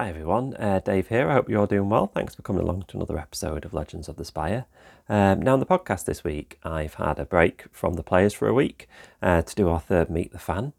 Hi 0.00 0.08
everyone, 0.08 0.54
uh, 0.54 0.80
Dave 0.82 1.08
here. 1.08 1.28
I 1.28 1.34
hope 1.34 1.50
you're 1.50 1.60
all 1.60 1.66
doing 1.66 1.90
well. 1.90 2.06
Thanks 2.06 2.34
for 2.34 2.40
coming 2.40 2.62
along 2.62 2.84
to 2.88 2.96
another 2.96 3.18
episode 3.18 3.66
of 3.66 3.74
Legends 3.74 4.08
of 4.08 4.16
the 4.16 4.24
Spire. 4.24 4.64
Um, 5.10 5.42
now, 5.42 5.52
on 5.52 5.60
the 5.60 5.66
podcast 5.66 6.06
this 6.06 6.24
week, 6.24 6.58
I've 6.64 6.94
had 6.94 7.18
a 7.18 7.26
break 7.26 7.66
from 7.70 7.92
the 7.92 8.02
players 8.02 8.32
for 8.32 8.48
a 8.48 8.54
week 8.54 8.88
uh, 9.20 9.42
to 9.42 9.54
do 9.54 9.68
our 9.68 9.78
third 9.78 10.08
Meet 10.08 10.32
the 10.32 10.38
Fan. 10.38 10.72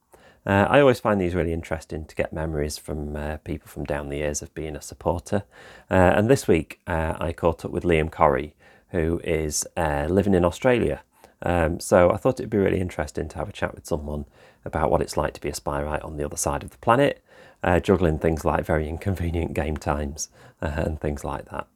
Uh, 0.44 0.66
I 0.68 0.80
always 0.80 1.00
find 1.00 1.22
these 1.22 1.36
really 1.36 1.54
interesting 1.54 2.06
to 2.06 2.16
get 2.16 2.34
memories 2.34 2.80
from 2.80 3.16
uh, 3.16 3.38
people 3.38 3.68
from 3.68 3.84
down 3.84 4.10
the 4.10 4.18
years 4.18 4.42
of 4.42 4.56
being 4.56 4.76
a 4.76 4.82
supporter. 4.82 5.44
Uh, 5.92 6.14
and 6.16 6.28
this 6.28 6.48
week, 6.48 6.80
uh, 6.88 7.14
I 7.20 7.32
caught 7.32 7.64
up 7.64 7.70
with 7.70 7.84
Liam 7.84 8.12
Corrie, 8.12 8.56
who 8.90 9.22
is 9.24 9.68
living 9.78 10.34
in 10.34 10.44
Australia. 10.44 11.04
Um, 11.44 11.80
so 11.80 12.10
I 12.10 12.18
thought 12.18 12.40
it'd 12.40 12.50
be 12.50 12.58
really 12.58 12.82
interesting 12.82 13.30
to 13.30 13.38
have 13.38 13.50
a 13.50 13.54
chat 13.54 13.76
with 13.76 13.86
someone 13.86 14.26
about 14.66 14.90
what 14.90 15.02
it's 15.02 15.16
like 15.16 15.36
to 15.36 15.42
be 15.42 15.50
a 15.50 15.54
Spireite 15.54 16.02
on 16.02 16.18
the 16.18 16.26
other 16.26 16.38
side 16.38 16.64
of 16.64 16.72
the 16.72 16.78
planet 16.78 17.24
uh, 17.64 17.80
juggling 17.80 18.20
things 18.20 18.46
like 18.46 18.66
very 18.66 18.88
inconvenient 18.88 19.54
game 19.54 19.78
times 19.78 20.30
uh, 20.62 20.72
and 20.76 21.00
things 21.00 21.24
like 21.24 21.50
that. 21.50 21.68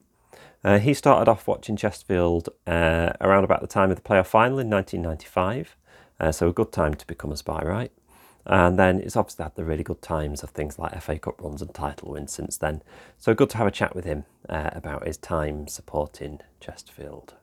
Uh, 0.64 0.80
he 0.80 0.94
started 0.94 1.30
off 1.30 1.48
watching 1.48 1.76
Chesterfield 1.76 2.50
uh, 2.66 3.12
around 3.22 3.44
about 3.44 3.62
the 3.62 3.68
time 3.68 3.92
of 3.92 3.98
the 3.98 4.02
playoff 4.02 4.26
final 4.26 4.58
in 4.58 4.70
1995, 4.70 5.76
uh, 6.20 6.32
so 6.32 6.48
a 6.48 6.54
good 6.54 6.72
time 6.72 6.96
to 6.96 7.06
become 7.06 7.32
a 7.32 7.38
Spireite? 7.38 7.92
And 8.48 8.78
then 8.78 9.00
it's 9.00 9.16
obviously 9.16 9.44
had 9.44 9.56
the 9.56 9.64
really 9.64 9.84
good 9.84 10.02
times 10.02 10.44
of 10.44 10.52
things 10.52 10.78
like 10.78 11.00
FA 11.02 11.18
Cup 11.18 11.42
runs 11.42 11.62
and 11.62 11.74
title 11.74 12.12
wins 12.12 12.32
since 12.32 12.58
then. 12.58 12.84
So 13.18 13.34
good 13.34 13.50
to 13.52 13.58
have 13.58 13.68
a 13.68 13.72
chat 13.72 13.96
with 13.96 14.06
him 14.06 14.26
uh, 14.48 14.70
about 14.74 15.06
his 15.06 15.18
time 15.18 15.68
supporting 15.68 16.40
Chesterfield. 16.60 17.34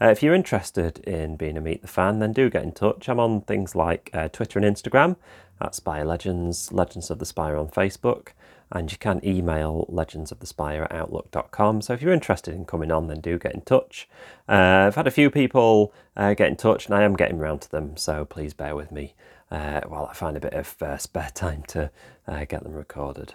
Uh, 0.00 0.08
if 0.08 0.22
you're 0.22 0.34
interested 0.34 0.98
in 1.00 1.36
being 1.36 1.56
a 1.56 1.60
Meet 1.60 1.82
the 1.82 1.88
Fan, 1.88 2.20
then 2.20 2.32
do 2.32 2.48
get 2.48 2.62
in 2.62 2.72
touch. 2.72 3.08
I'm 3.08 3.20
on 3.20 3.42
things 3.42 3.74
like 3.74 4.08
uh, 4.14 4.28
Twitter 4.28 4.58
and 4.58 4.76
Instagram 4.76 5.16
at 5.60 5.74
Spire 5.74 6.04
Legends, 6.04 6.72
Legends 6.72 7.10
of 7.10 7.18
the 7.18 7.26
Spire 7.26 7.56
on 7.56 7.68
Facebook, 7.68 8.28
and 8.72 8.90
you 8.90 8.98
can 8.98 9.20
email 9.24 9.84
legends 9.88 10.30
of 10.30 10.38
the 10.38 10.46
spire 10.46 10.84
at 10.84 10.92
outlook.com. 10.92 11.82
So 11.82 11.92
if 11.92 12.02
you're 12.02 12.12
interested 12.12 12.54
in 12.54 12.64
coming 12.64 12.92
on, 12.92 13.08
then 13.08 13.20
do 13.20 13.38
get 13.38 13.54
in 13.54 13.62
touch. 13.62 14.08
Uh, 14.48 14.86
I've 14.86 14.94
had 14.94 15.06
a 15.06 15.10
few 15.10 15.30
people 15.30 15.92
uh, 16.16 16.34
get 16.34 16.48
in 16.48 16.56
touch, 16.56 16.86
and 16.86 16.94
I 16.94 17.02
am 17.02 17.16
getting 17.16 17.38
around 17.38 17.62
to 17.62 17.70
them, 17.70 17.96
so 17.96 18.24
please 18.24 18.54
bear 18.54 18.76
with 18.76 18.92
me 18.92 19.14
uh, 19.50 19.80
while 19.86 20.06
I 20.06 20.14
find 20.14 20.36
a 20.36 20.40
bit 20.40 20.54
of 20.54 20.80
uh, 20.80 20.98
spare 20.98 21.30
time 21.34 21.64
to 21.68 21.90
uh, 22.28 22.44
get 22.44 22.62
them 22.62 22.74
recorded. 22.74 23.34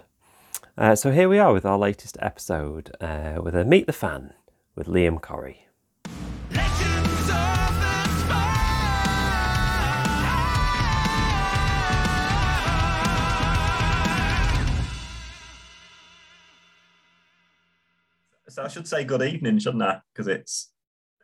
Uh, 0.78 0.96
so 0.96 1.12
here 1.12 1.30
we 1.30 1.40
are 1.40 1.54
with 1.54 1.66
our 1.66 1.78
latest 1.78 2.18
episode 2.22 2.96
with 3.42 3.56
a 3.56 3.66
Meet 3.66 3.88
the 3.88 3.94
Fan 3.94 4.34
with 4.76 4.88
Liam 4.88 5.22
Corrie. 5.22 5.65
So 18.56 18.64
I 18.64 18.70
should 18.70 18.88
say 18.88 19.04
good 19.04 19.22
evening, 19.22 19.60
shouldn't 19.60 19.84
I? 19.84 20.00
Because 20.14 20.30
it's 20.30 20.72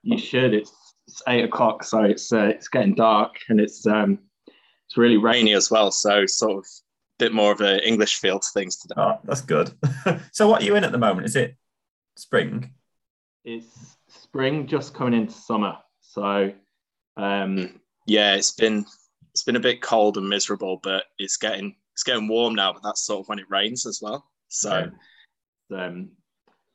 you 0.03 0.17
should. 0.17 0.53
It's, 0.53 0.95
it's 1.07 1.23
eight 1.29 1.45
o'clock, 1.45 1.81
so 1.81 2.03
it's 2.03 2.33
uh, 2.33 2.47
it's 2.47 2.67
getting 2.67 2.93
dark 2.93 3.35
and 3.47 3.57
it's 3.57 3.87
um 3.87 4.19
it's 4.47 4.97
really 4.97 5.15
rainy 5.15 5.53
as 5.53 5.71
well. 5.71 5.91
So 5.91 6.25
sort 6.25 6.57
of 6.57 6.65
a 6.65 7.23
bit 7.23 7.31
more 7.31 7.53
of 7.53 7.61
an 7.61 7.79
English 7.85 8.17
feel 8.17 8.37
to 8.37 8.47
things 8.53 8.75
today. 8.75 8.95
Oh, 8.97 9.17
that's 9.23 9.39
good. 9.39 9.71
so 10.33 10.49
what 10.49 10.61
are 10.61 10.65
you 10.65 10.75
in 10.75 10.83
at 10.83 10.91
the 10.91 10.97
moment? 10.97 11.25
Is 11.25 11.37
it 11.37 11.55
spring? 12.17 12.73
It's 13.45 13.95
spring, 14.09 14.67
just 14.67 14.93
coming 14.93 15.13
into 15.13 15.31
summer. 15.31 15.77
So 16.01 16.51
um 17.15 17.79
yeah, 18.07 18.35
it's 18.35 18.51
been 18.51 18.85
it's 19.31 19.43
been 19.43 19.55
a 19.55 19.61
bit 19.61 19.81
cold 19.81 20.17
and 20.17 20.27
miserable, 20.27 20.81
but 20.83 21.05
it's 21.17 21.37
getting 21.37 21.77
it's 21.93 22.03
getting 22.03 22.27
warm 22.27 22.55
now. 22.55 22.73
But 22.73 22.83
that's 22.83 23.05
sort 23.05 23.21
of 23.21 23.29
when 23.29 23.39
it 23.39 23.49
rains 23.49 23.85
as 23.85 24.01
well. 24.01 24.29
So. 24.49 24.91
Um, 25.73 26.11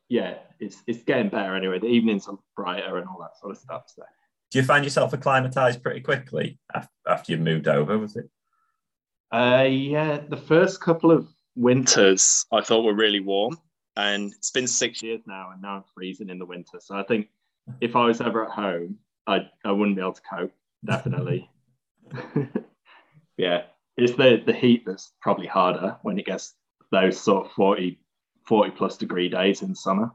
yeah, 0.08 0.34
it's 0.60 0.82
it's 0.86 1.02
getting 1.02 1.28
better 1.28 1.56
anyway. 1.56 1.78
The 1.78 1.86
evenings 1.86 2.28
are 2.28 2.38
brighter 2.56 2.98
and 2.98 3.08
all 3.08 3.18
that 3.20 3.38
sort 3.40 3.52
of 3.52 3.58
stuff. 3.58 3.84
So. 3.94 4.02
Do 4.50 4.58
you 4.58 4.64
find 4.64 4.84
yourself 4.84 5.12
acclimatized 5.12 5.82
pretty 5.82 6.00
quickly 6.00 6.58
after 7.06 7.32
you've 7.32 7.40
moved 7.40 7.66
over? 7.66 7.98
Was 7.98 8.16
it? 8.16 8.30
Uh, 9.32 9.66
yeah, 9.68 10.20
the 10.28 10.36
first 10.36 10.80
couple 10.80 11.10
of 11.10 11.28
winters 11.56 12.46
I 12.52 12.60
thought 12.60 12.84
were 12.84 12.94
really 12.94 13.20
warm, 13.20 13.58
and 13.96 14.32
it's 14.32 14.52
been 14.52 14.68
six 14.68 15.02
years 15.02 15.22
now, 15.26 15.50
and 15.52 15.60
now 15.60 15.76
I'm 15.76 15.84
freezing 15.94 16.30
in 16.30 16.38
the 16.38 16.46
winter. 16.46 16.78
So 16.80 16.96
I 16.96 17.02
think 17.02 17.28
if 17.80 17.96
I 17.96 18.06
was 18.06 18.20
ever 18.20 18.44
at 18.44 18.52
home, 18.52 18.98
I 19.26 19.48
I 19.64 19.72
wouldn't 19.72 19.96
be 19.96 20.02
able 20.02 20.12
to 20.12 20.22
cope. 20.22 20.52
Definitely. 20.84 21.50
yeah, 23.36 23.62
it's 23.96 24.12
the 24.12 24.42
the 24.46 24.52
heat 24.52 24.84
that's 24.86 25.12
probably 25.20 25.48
harder 25.48 25.96
when 26.02 26.18
it 26.18 26.26
gets 26.26 26.54
those 26.92 27.20
sort 27.20 27.46
of 27.46 27.52
40 27.52 27.98
40 28.46 28.72
plus 28.72 28.96
degree 28.96 29.28
days 29.28 29.62
in 29.62 29.74
summer. 29.74 30.10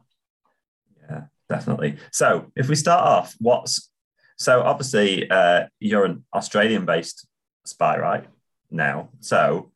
Yeah, 1.10 1.24
definitely. 1.50 1.98
So 2.12 2.52
if 2.56 2.70
we 2.70 2.76
start 2.76 3.06
off, 3.06 3.36
what's 3.40 3.90
so 4.38 4.62
obviously 4.62 5.30
uh, 5.30 5.68
you're 5.80 6.06
an 6.06 6.26
Australian 6.34 6.86
based 6.86 7.28
Spireite? 7.66 8.26
now. 8.72 9.10
So 9.20 9.72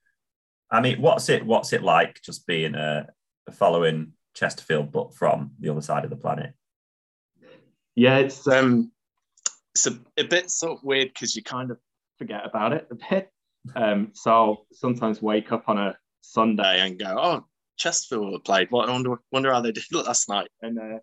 I 0.72 0.82
mean, 0.82 1.02
what's 1.02 1.30
it 1.30 1.46
what's 1.46 1.74
it 1.74 1.84
like 1.84 2.22
just 2.24 2.48
being 2.48 2.76
a, 2.76 3.08
a 3.48 3.52
following 3.52 4.14
Chesterfield 4.34 4.92
but 4.92 5.14
from 5.14 5.52
the 5.60 5.70
other 5.70 5.82
side 5.82 6.04
of 6.04 6.10
the 6.10 6.16
planet? 6.16 6.54
Yeah, 7.94 8.18
it's 8.18 8.48
um 8.48 8.92
it's 9.74 9.88
a, 9.88 10.00
a 10.18 10.24
bit 10.24 10.50
sort 10.50 10.78
of 10.78 10.84
weird 10.84 11.10
because 11.14 11.36
you 11.36 11.44
kind 11.44 11.72
of 11.72 11.78
forget 12.18 12.46
about 12.46 12.74
it 12.74 12.88
a 12.90 12.96
bit. 12.96 13.30
Um, 13.76 14.12
so 14.14 14.32
I'll 14.32 14.68
sometimes 14.72 15.22
wake 15.22 15.52
up 15.52 15.68
on 15.68 15.78
a 15.78 15.98
Sunday 16.22 16.82
and 16.82 17.00
go, 17.00 17.16
oh, 17.18 17.46
Chesterfield 17.78 18.34
have 18.34 18.44
played. 18.44 18.72
What 18.72 18.90
I 18.90 18.92
wonder, 18.92 19.16
wonder 19.32 19.54
how 19.54 19.62
they 19.62 19.72
did 19.72 19.84
last 19.92 20.30
night. 20.30 20.50
And 20.62 20.80
uh, 20.80 21.00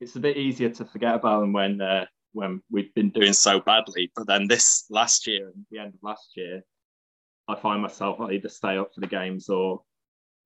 it's 0.00 0.16
a 0.16 0.20
bit 0.20 0.36
easier 0.36 0.70
to 0.70 0.84
forget 0.84 1.14
about 1.14 1.40
them 1.40 1.52
when 1.52 1.80
uh, 1.80 2.06
when 2.32 2.62
we've 2.70 2.92
been 2.94 3.10
doing 3.10 3.32
so 3.32 3.60
badly. 3.60 4.10
But 4.16 4.26
then 4.26 4.48
this 4.48 4.84
last 4.90 5.26
year 5.26 5.48
and 5.48 5.66
the 5.70 5.78
end 5.78 5.94
of 5.94 6.00
last 6.02 6.30
year, 6.36 6.62
I 7.48 7.56
find 7.56 7.82
myself 7.82 8.20
I 8.20 8.32
either 8.32 8.48
stay 8.48 8.78
up 8.78 8.90
for 8.94 9.00
the 9.00 9.06
games 9.06 9.48
or 9.48 9.82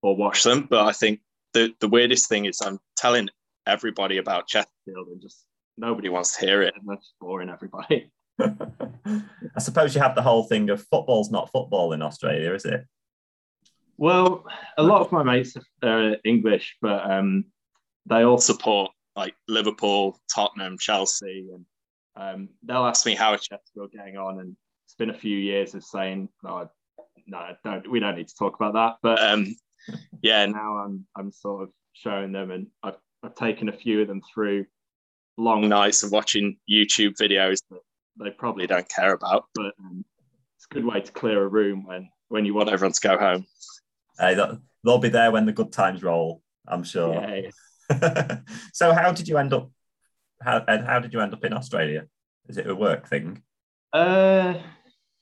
or 0.02 0.16
watch 0.16 0.42
them. 0.42 0.66
But 0.68 0.86
I 0.86 0.92
think 0.92 1.20
the 1.52 1.72
the 1.80 1.88
weirdest 1.88 2.28
thing 2.28 2.44
is 2.44 2.60
I'm 2.60 2.78
telling 2.96 3.28
everybody 3.66 4.18
about 4.18 4.46
Chesterfield 4.46 5.08
and 5.08 5.20
just 5.20 5.44
nobody 5.76 6.08
wants 6.08 6.36
to 6.36 6.46
hear 6.46 6.62
it, 6.62 6.74
and 6.76 6.84
that's 6.88 7.14
boring 7.20 7.50
everybody. 7.50 8.10
I 8.40 9.60
suppose 9.60 9.94
you 9.94 10.00
have 10.02 10.14
the 10.14 10.22
whole 10.22 10.44
thing 10.44 10.68
of 10.70 10.84
football's 10.90 11.30
not 11.30 11.50
football 11.50 11.92
in 11.92 12.02
Australia, 12.02 12.52
is 12.52 12.64
it? 12.64 12.84
Well, 13.98 14.44
a 14.76 14.82
lot 14.82 15.00
of 15.00 15.12
my 15.12 15.22
mates 15.22 15.56
are 15.82 16.16
English, 16.24 16.76
but 16.82 17.10
um, 17.10 17.46
they 18.06 18.22
all 18.22 18.38
support 18.38 18.90
like 19.14 19.34
Liverpool, 19.48 20.20
Tottenham, 20.32 20.76
Chelsea, 20.78 21.48
and 21.52 21.64
um, 22.16 22.48
they'll 22.62 22.84
ask 22.84 23.06
me 23.06 23.14
how 23.14 23.26
how 23.26 23.34
is 23.34 23.42
Chesterfield 23.42 23.92
getting 23.92 24.16
on, 24.16 24.40
and 24.40 24.56
it's 24.84 24.94
been 24.94 25.10
a 25.10 25.18
few 25.18 25.36
years 25.36 25.74
of 25.74 25.82
saying, 25.82 26.28
"No, 26.42 26.68
no, 27.26 27.56
don't. 27.64 27.90
We 27.90 28.00
don't 28.00 28.16
need 28.16 28.28
to 28.28 28.34
talk 28.38 28.56
about 28.56 28.74
that." 28.74 28.96
But 29.02 29.22
um, 29.22 29.56
yeah, 30.22 30.44
now 30.46 30.76
I'm 30.76 31.06
I'm 31.16 31.32
sort 31.32 31.62
of 31.62 31.70
showing 31.94 32.32
them, 32.32 32.50
and 32.50 32.66
I've, 32.82 32.98
I've 33.22 33.34
taken 33.34 33.68
a 33.68 33.72
few 33.72 34.02
of 34.02 34.08
them 34.08 34.20
through 34.32 34.66
long 35.38 35.68
nights 35.68 36.02
of 36.02 36.12
watching 36.12 36.58
YouTube 36.70 37.14
videos 37.20 37.58
that 37.70 37.80
they 38.18 38.30
probably 38.30 38.66
don't 38.66 38.88
care 38.88 39.12
about, 39.12 39.46
but 39.54 39.72
um, 39.80 40.04
it's 40.56 40.66
a 40.70 40.74
good 40.74 40.84
way 40.84 41.00
to 41.00 41.12
clear 41.12 41.42
a 41.42 41.48
room 41.48 41.86
when 41.86 42.08
when 42.28 42.44
you 42.44 42.54
want 42.54 42.68
everyone 42.68 42.92
to 42.92 43.00
go 43.00 43.18
home. 43.18 43.46
Hey, 44.18 44.34
they'll, 44.34 44.58
they'll 44.84 44.98
be 44.98 45.08
there 45.08 45.30
when 45.30 45.46
the 45.46 45.52
good 45.52 45.72
times 45.72 46.02
roll. 46.02 46.42
I'm 46.66 46.84
sure. 46.84 47.14
Yeah. 47.14 48.38
so, 48.72 48.92
how 48.92 49.12
did 49.12 49.28
you 49.28 49.38
end 49.38 49.52
up? 49.52 49.70
How 50.42 50.64
how 50.66 50.98
did 50.98 51.12
you 51.12 51.20
end 51.20 51.32
up 51.32 51.44
in 51.44 51.52
Australia? 51.52 52.06
Is 52.48 52.58
it 52.58 52.66
a 52.66 52.74
work 52.74 53.08
thing? 53.08 53.42
Uh, 53.92 54.54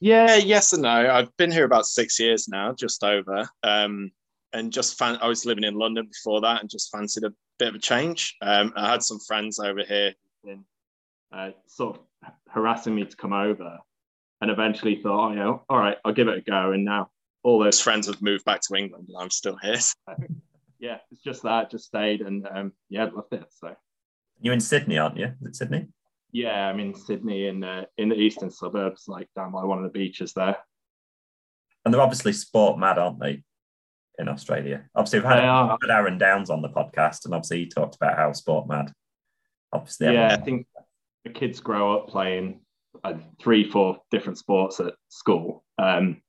yeah, 0.01 0.37
yes 0.37 0.73
and 0.73 0.83
no. 0.83 1.11
I've 1.11 1.35
been 1.37 1.51
here 1.51 1.65
about 1.65 1.87
six 1.87 2.19
years 2.19 2.49
now, 2.49 2.73
just 2.73 3.05
over. 3.05 3.49
Um, 3.63 4.11
and 4.53 4.73
just 4.73 4.99
fan- 4.99 5.19
I 5.21 5.29
was 5.29 5.45
living 5.45 5.65
in 5.65 5.75
London 5.75 6.07
before 6.07 6.41
that, 6.43 6.61
and 6.61 6.71
just 6.71 6.91
fancied 6.91 7.25
a 7.25 7.33
bit 7.59 7.69
of 7.69 7.75
a 7.75 7.79
change. 7.79 8.37
Um, 8.41 8.73
I 8.77 8.91
had 8.91 9.03
some 9.03 9.19
friends 9.19 9.59
over 9.59 9.83
here, 9.83 10.15
been, 10.45 10.65
uh, 11.33 11.51
sort 11.67 11.97
of 11.97 12.33
harassing 12.49 12.95
me 12.95 13.05
to 13.05 13.17
come 13.17 13.33
over, 13.33 13.79
and 14.41 14.51
eventually 14.51 14.97
thought, 14.97 15.31
oh, 15.31 15.35
yeah, 15.35 15.57
all 15.69 15.79
right, 15.79 15.99
I'll 16.05 16.13
give 16.13 16.29
it 16.29 16.39
a 16.39 16.41
go. 16.43 16.73
And 16.73 16.85
now 16.85 17.11
all 17.45 17.63
those 17.63 17.81
friends 17.81 18.07
have 18.09 18.21
moved 18.23 18.45
back 18.45 18.61
to 18.63 18.75
England, 18.75 19.07
and 19.09 19.17
I'm 19.17 19.31
still 19.31 19.57
here. 19.63 19.79
So, 19.79 19.95
yeah, 20.81 20.99
it's 21.13 21.23
just 21.23 21.43
that. 21.45 21.71
Just 21.71 21.85
stayed, 21.85 22.23
and 22.23 22.49
um, 22.53 22.73
yeah, 22.89 23.05
loved 23.05 23.33
it. 23.33 23.45
So 23.51 23.77
you're 24.41 24.55
in 24.55 24.61
Sydney, 24.61 24.99
aren't 24.99 25.19
you? 25.19 25.27
Is 25.43 25.49
it 25.49 25.57
Sydney? 25.57 25.87
Yeah, 26.33 26.69
I'm 26.69 26.81
in 26.81 26.95
Sydney, 26.95 27.47
in 27.47 27.63
uh, 27.63 27.85
in 27.97 28.09
the 28.09 28.17
eastern 28.17 28.51
suburbs, 28.51 29.05
like 29.07 29.29
down 29.37 29.53
by 29.53 29.65
one 29.65 29.79
of 29.79 29.85
the 29.85 29.97
beaches 29.97 30.33
there. 30.33 30.57
And 31.85 31.93
they're 31.93 32.01
obviously 32.01 32.33
sport 32.33 32.79
mad, 32.79 32.99
aren't 32.99 33.21
they? 33.21 33.43
In 34.17 34.29
Australia, 34.29 34.85
obviously 34.95 35.19
we've 35.19 35.29
had, 35.29 35.41
had 35.43 35.91
Aaron 35.91 36.19
Downes 36.19 36.49
on 36.49 36.63
the 36.63 36.69
podcast, 36.69 37.25
and 37.25 37.35
obviously 37.35 37.65
he 37.65 37.67
talked 37.67 37.97
about 37.97 38.17
how 38.17 38.31
sport 38.33 38.69
mad. 38.69 38.93
Obviously, 39.73 40.15
yeah, 40.15 40.33
I 40.33 40.37
think 40.37 40.69
the 41.25 41.31
kids 41.31 41.59
grow 41.59 41.99
up 41.99 42.09
playing 42.09 42.61
uh, 43.03 43.15
three, 43.43 43.69
four 43.69 43.99
different 44.13 44.39
sports 44.39 44.79
at 44.79 44.95
school. 45.09 45.65
Um, 45.79 46.23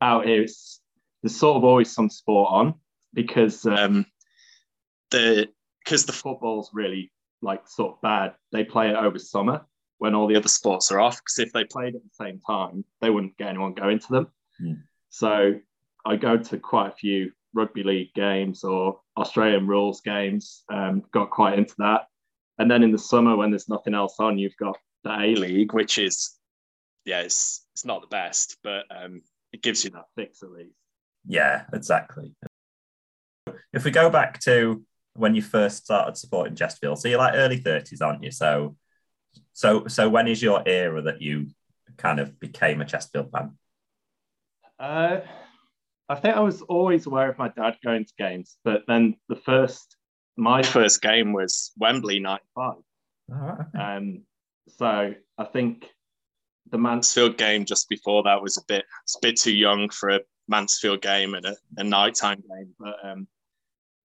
out 0.00 0.26
here, 0.26 0.42
it's, 0.42 0.80
there's 1.22 1.36
sort 1.36 1.56
of 1.56 1.64
always 1.64 1.92
some 1.92 2.10
sport 2.10 2.50
on. 2.52 2.74
because 3.14 3.64
um, 3.64 4.04
the 5.10 5.48
because 5.84 6.04
the 6.04 6.12
football's 6.12 6.70
really 6.72 7.12
like 7.42 7.66
sort 7.68 7.92
of 7.92 8.02
bad. 8.02 8.34
They 8.52 8.64
play 8.64 8.90
it 8.90 8.96
over 8.96 9.18
summer 9.18 9.64
when 9.98 10.14
all 10.14 10.26
the 10.26 10.36
other 10.36 10.48
sports 10.48 10.90
are 10.90 11.00
off. 11.00 11.18
Because 11.18 11.38
if 11.38 11.52
they 11.52 11.64
played 11.64 11.94
at 11.94 12.02
the 12.02 12.24
same 12.24 12.40
time, 12.46 12.84
they 13.00 13.10
wouldn't 13.10 13.36
get 13.36 13.48
anyone 13.48 13.74
going 13.74 13.98
to 14.00 14.08
them. 14.10 14.26
Mm. 14.62 14.82
So 15.10 15.54
I 16.04 16.16
go 16.16 16.36
to 16.36 16.58
quite 16.58 16.88
a 16.88 16.96
few 16.96 17.32
rugby 17.54 17.82
league 17.82 18.14
games 18.14 18.64
or 18.64 19.00
Australian 19.16 19.66
rules 19.66 20.00
games. 20.00 20.64
Um, 20.72 21.02
got 21.12 21.30
quite 21.30 21.58
into 21.58 21.74
that. 21.78 22.06
And 22.58 22.70
then 22.70 22.82
in 22.82 22.92
the 22.92 22.98
summer, 22.98 23.36
when 23.36 23.50
there's 23.50 23.68
nothing 23.68 23.94
else 23.94 24.16
on, 24.18 24.38
you've 24.38 24.56
got 24.56 24.76
the 25.02 25.10
A 25.10 25.34
League, 25.34 25.72
which 25.72 25.98
is 25.98 26.38
yeah, 27.04 27.20
it's 27.20 27.66
it's 27.74 27.84
not 27.84 28.00
the 28.00 28.06
best, 28.06 28.56
but 28.62 28.84
um, 28.90 29.22
it 29.54 29.62
gives 29.62 29.84
you 29.84 29.90
that 29.90 30.06
fix 30.16 30.42
at 30.42 30.50
least. 30.50 30.74
Yeah, 31.24 31.62
exactly. 31.72 32.34
If 33.72 33.84
we 33.84 33.92
go 33.92 34.10
back 34.10 34.40
to 34.40 34.84
when 35.14 35.36
you 35.36 35.42
first 35.42 35.84
started 35.84 36.16
supporting 36.16 36.56
Chesterfield, 36.56 36.98
so 36.98 37.06
you're 37.06 37.18
like 37.18 37.34
early 37.36 37.58
thirties, 37.58 38.00
aren't 38.00 38.24
you? 38.24 38.32
So, 38.32 38.76
so, 39.52 39.86
so 39.86 40.08
when 40.08 40.26
is 40.26 40.42
your 40.42 40.64
era 40.66 41.00
that 41.02 41.22
you 41.22 41.46
kind 41.96 42.18
of 42.18 42.40
became 42.40 42.80
a 42.80 42.84
Chesterfield 42.84 43.30
fan? 43.30 43.52
Uh, 44.76 45.20
I 46.08 46.16
think 46.16 46.36
I 46.36 46.40
was 46.40 46.62
always 46.62 47.06
aware 47.06 47.30
of 47.30 47.38
my 47.38 47.48
dad 47.48 47.76
going 47.84 48.06
to 48.06 48.12
games, 48.18 48.56
but 48.64 48.82
then 48.88 49.14
the 49.28 49.36
first, 49.36 49.96
my 50.36 50.64
first 50.64 51.00
game 51.00 51.32
was 51.32 51.70
Wembley 51.78 52.18
'95. 52.18 52.74
Um, 53.78 54.22
so 54.66 55.14
I 55.38 55.44
think 55.44 55.88
the 56.74 56.78
Mansfield 56.78 57.38
game 57.38 57.64
just 57.64 57.88
before 57.88 58.24
that 58.24 58.42
was 58.42 58.56
a 58.56 58.64
bit, 58.66 58.84
it's 59.04 59.14
a 59.14 59.20
bit 59.22 59.36
too 59.36 59.54
young 59.54 59.88
for 59.90 60.08
a 60.08 60.20
Mansfield 60.48 61.00
game 61.02 61.34
and 61.34 61.46
a, 61.46 61.56
a 61.76 61.84
nighttime 61.84 62.42
game. 62.50 62.74
But 62.80 62.96
um, 63.04 63.28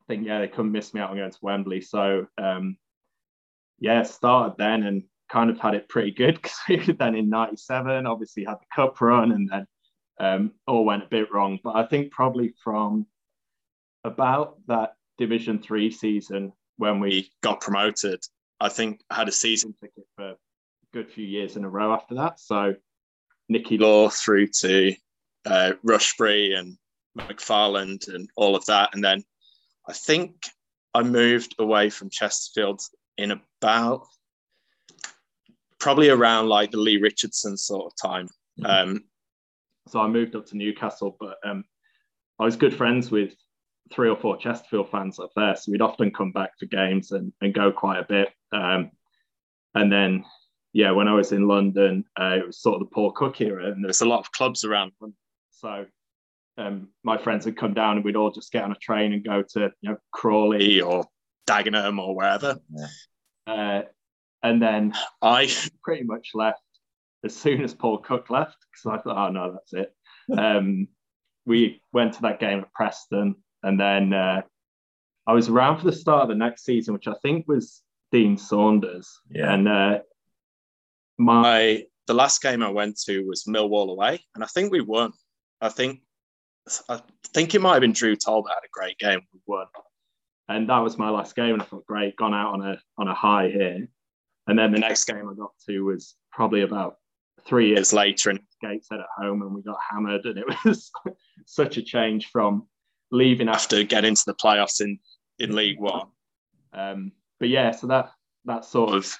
I 0.01 0.05
think 0.07 0.27
yeah, 0.27 0.37
they 0.37 0.47
couldn't 0.47 0.71
miss 0.71 0.93
me 0.93 1.01
out 1.01 1.09
on 1.09 1.17
going 1.17 1.31
to 1.31 1.37
Wembley. 1.41 1.81
So 1.81 2.27
um, 2.37 2.77
yeah, 3.79 4.03
started 4.03 4.55
then 4.59 4.83
and 4.83 5.03
kind 5.31 5.49
of 5.49 5.57
had 5.57 5.73
it 5.73 5.89
pretty 5.89 6.11
good 6.11 6.39
because 6.67 6.95
then 6.99 7.15
in 7.15 7.27
'97 7.27 8.05
obviously 8.05 8.45
had 8.45 8.57
the 8.57 8.67
cup 8.75 9.01
run 9.01 9.31
and 9.31 9.49
then 9.49 9.67
um, 10.19 10.51
all 10.67 10.85
went 10.85 11.03
a 11.03 11.07
bit 11.07 11.33
wrong. 11.33 11.57
But 11.63 11.75
I 11.75 11.87
think 11.87 12.11
probably 12.11 12.53
from 12.63 13.07
about 14.03 14.57
that 14.67 14.93
Division 15.17 15.57
Three 15.57 15.89
season 15.89 16.53
when 16.77 16.99
we 16.99 17.31
got 17.41 17.61
promoted, 17.61 18.19
I 18.59 18.69
think 18.69 19.01
had 19.09 19.27
a 19.27 19.31
season 19.31 19.73
ticket 19.81 20.05
for 20.15 20.35
good 20.93 21.09
few 21.09 21.25
years 21.25 21.55
in 21.55 21.65
a 21.65 21.69
row 21.69 21.93
after 21.93 22.15
that. 22.15 22.39
So 22.39 22.75
Nicky 23.47 23.77
Law 23.77 24.09
through 24.09 24.47
to 24.61 24.93
uh, 25.45 25.71
Rushbury 25.85 26.57
and 26.57 26.77
McFarland 27.17 28.13
and 28.13 28.29
all 28.35 28.55
of 28.55 28.65
that. 28.65 28.89
And 28.93 29.03
then 29.03 29.23
I 29.87 29.93
think 29.93 30.35
I 30.93 31.03
moved 31.03 31.55
away 31.59 31.89
from 31.89 32.09
Chesterfield 32.09 32.81
in 33.17 33.39
about 33.61 34.07
probably 35.79 36.09
around 36.09 36.47
like 36.47 36.71
the 36.71 36.77
Lee 36.77 36.97
Richardson 36.97 37.57
sort 37.57 37.85
of 37.85 37.93
time. 38.01 38.27
Mm-hmm. 38.59 38.91
Um, 38.91 39.03
so 39.87 39.99
I 39.99 40.07
moved 40.07 40.35
up 40.35 40.45
to 40.47 40.57
Newcastle, 40.57 41.15
but 41.19 41.37
um, 41.43 41.63
I 42.37 42.45
was 42.45 42.55
good 42.55 42.75
friends 42.75 43.09
with 43.09 43.33
three 43.91 44.09
or 44.09 44.15
four 44.15 44.37
Chesterfield 44.37 44.91
fans 44.91 45.19
up 45.19 45.31
there. 45.35 45.55
So 45.55 45.71
we'd 45.71 45.81
often 45.81 46.11
come 46.11 46.31
back 46.31 46.57
to 46.59 46.67
games 46.67 47.11
and, 47.11 47.33
and 47.41 47.53
go 47.53 47.71
quite 47.71 47.99
a 47.99 48.05
bit. 48.07 48.29
Um, 48.51 48.91
and 49.75 49.91
then, 49.91 50.25
yeah, 50.73 50.91
when 50.91 51.07
I 51.07 51.13
was 51.13 51.31
in 51.31 51.47
London, 51.47 52.05
uh, 52.19 52.37
it 52.39 52.45
was 52.45 52.61
sort 52.61 52.75
of 52.75 52.87
the 52.87 52.93
Paul 52.93 53.11
Cook 53.11 53.41
era, 53.41 53.71
and 53.71 53.83
there's 53.83 54.01
a 54.01 54.07
lot 54.07 54.19
of 54.19 54.31
clubs 54.31 54.63
around. 54.63 54.91
So 55.51 55.85
um, 56.57 56.89
my 57.03 57.17
friends 57.17 57.45
would 57.45 57.57
come 57.57 57.73
down 57.73 57.95
and 57.95 58.05
we'd 58.05 58.15
all 58.15 58.31
just 58.31 58.51
get 58.51 58.63
on 58.63 58.71
a 58.71 58.75
train 58.75 59.13
and 59.13 59.23
go 59.23 59.43
to 59.53 59.71
you 59.81 59.89
know 59.89 59.97
Crawley 60.11 60.81
or 60.81 61.05
Dagenham 61.47 61.99
or 61.99 62.15
wherever. 62.15 62.57
Yeah. 62.69 62.87
Uh, 63.47 63.81
and 64.43 64.61
then 64.61 64.93
I 65.21 65.49
pretty 65.83 66.03
much 66.03 66.29
left 66.33 66.61
as 67.23 67.35
soon 67.35 67.63
as 67.63 67.73
Paul 67.73 67.97
Cook 67.97 68.29
left 68.29 68.57
because 68.71 68.99
I 68.99 69.01
thought, 69.01 69.27
oh 69.27 69.31
no, 69.31 69.53
that's 69.53 69.73
it. 69.73 69.93
Um, 70.37 70.87
we 71.47 71.81
went 71.91 72.13
to 72.13 72.21
that 72.21 72.39
game 72.39 72.59
at 72.59 72.71
Preston, 72.71 73.33
and 73.63 73.79
then 73.79 74.13
uh, 74.13 74.43
I 75.25 75.33
was 75.33 75.49
around 75.49 75.79
for 75.79 75.85
the 75.85 75.91
start 75.91 76.21
of 76.21 76.29
the 76.29 76.35
next 76.35 76.65
season, 76.65 76.93
which 76.93 77.07
I 77.07 77.15
think 77.23 77.47
was 77.47 77.81
Dean 78.11 78.37
Saunders. 78.37 79.09
Yeah. 79.31 79.51
And 79.51 79.67
uh, 79.67 79.99
my 81.19 81.83
the 82.07 82.13
last 82.15 82.41
game 82.41 82.63
I 82.63 82.69
went 82.69 82.99
to 83.01 83.23
was 83.27 83.43
Millwall 83.43 83.91
away, 83.91 84.25
and 84.33 84.43
I 84.43 84.47
think 84.47 84.71
we 84.71 84.81
won. 84.81 85.11
I 85.61 85.69
think 85.69 86.01
I 86.87 87.01
think 87.33 87.53
it 87.53 87.61
might 87.61 87.73
have 87.73 87.81
been 87.81 87.91
Drew 87.91 88.15
Talbot 88.15 88.51
had 88.51 88.65
a 88.65 88.71
great 88.71 88.97
game. 88.97 89.21
We 89.33 89.39
won, 89.45 89.67
and 90.47 90.67
that 90.69 90.79
was 90.79 90.97
my 90.97 91.09
last 91.09 91.35
game, 91.35 91.53
and 91.53 91.61
I 91.61 91.65
thought, 91.65 91.85
great, 91.85 92.15
gone 92.15 92.33
out 92.33 92.53
on 92.53 92.61
a 92.65 92.81
on 92.97 93.07
a 93.07 93.13
high 93.13 93.49
here. 93.49 93.87
And 94.47 94.57
then 94.57 94.71
the 94.71 94.79
next 94.79 95.03
game 95.03 95.29
I 95.29 95.35
got 95.35 95.51
to 95.67 95.81
was 95.81 96.15
probably 96.31 96.61
about 96.61 96.95
three 97.45 97.67
years 97.67 97.93
later, 97.93 98.31
and 98.31 98.39
Gateshead 98.61 98.99
at 98.99 99.23
home, 99.23 99.41
and 99.41 99.53
we 99.53 99.61
got 99.61 99.77
hammered, 99.91 100.25
and 100.25 100.39
it 100.39 100.45
was 100.65 100.89
such 101.45 101.77
a 101.77 101.83
change 101.83 102.27
from 102.31 102.67
leaving 103.11 103.49
after 103.49 103.83
getting 103.83 104.09
into 104.09 104.23
the 104.25 104.35
playoffs 104.35 104.81
in 104.81 104.97
in 105.37 105.55
League 105.55 105.79
One. 105.79 106.07
Um, 106.73 107.11
but 107.39 107.49
yeah, 107.49 107.71
so 107.71 107.87
that 107.87 108.11
that 108.45 108.63
sort 108.63 108.93
of 108.93 109.15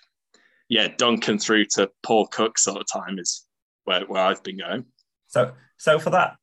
yeah, 0.69 0.87
Duncan 0.97 1.39
through 1.39 1.65
to 1.71 1.89
Paul 2.03 2.27
Cook 2.27 2.57
sort 2.57 2.79
of 2.79 2.87
time 2.87 3.19
is 3.19 3.45
where, 3.83 4.01
where 4.01 4.23
I've 4.23 4.43
been 4.43 4.59
going. 4.59 4.85
So 5.27 5.53
so 5.77 5.99
for 5.99 6.11
that 6.11 6.35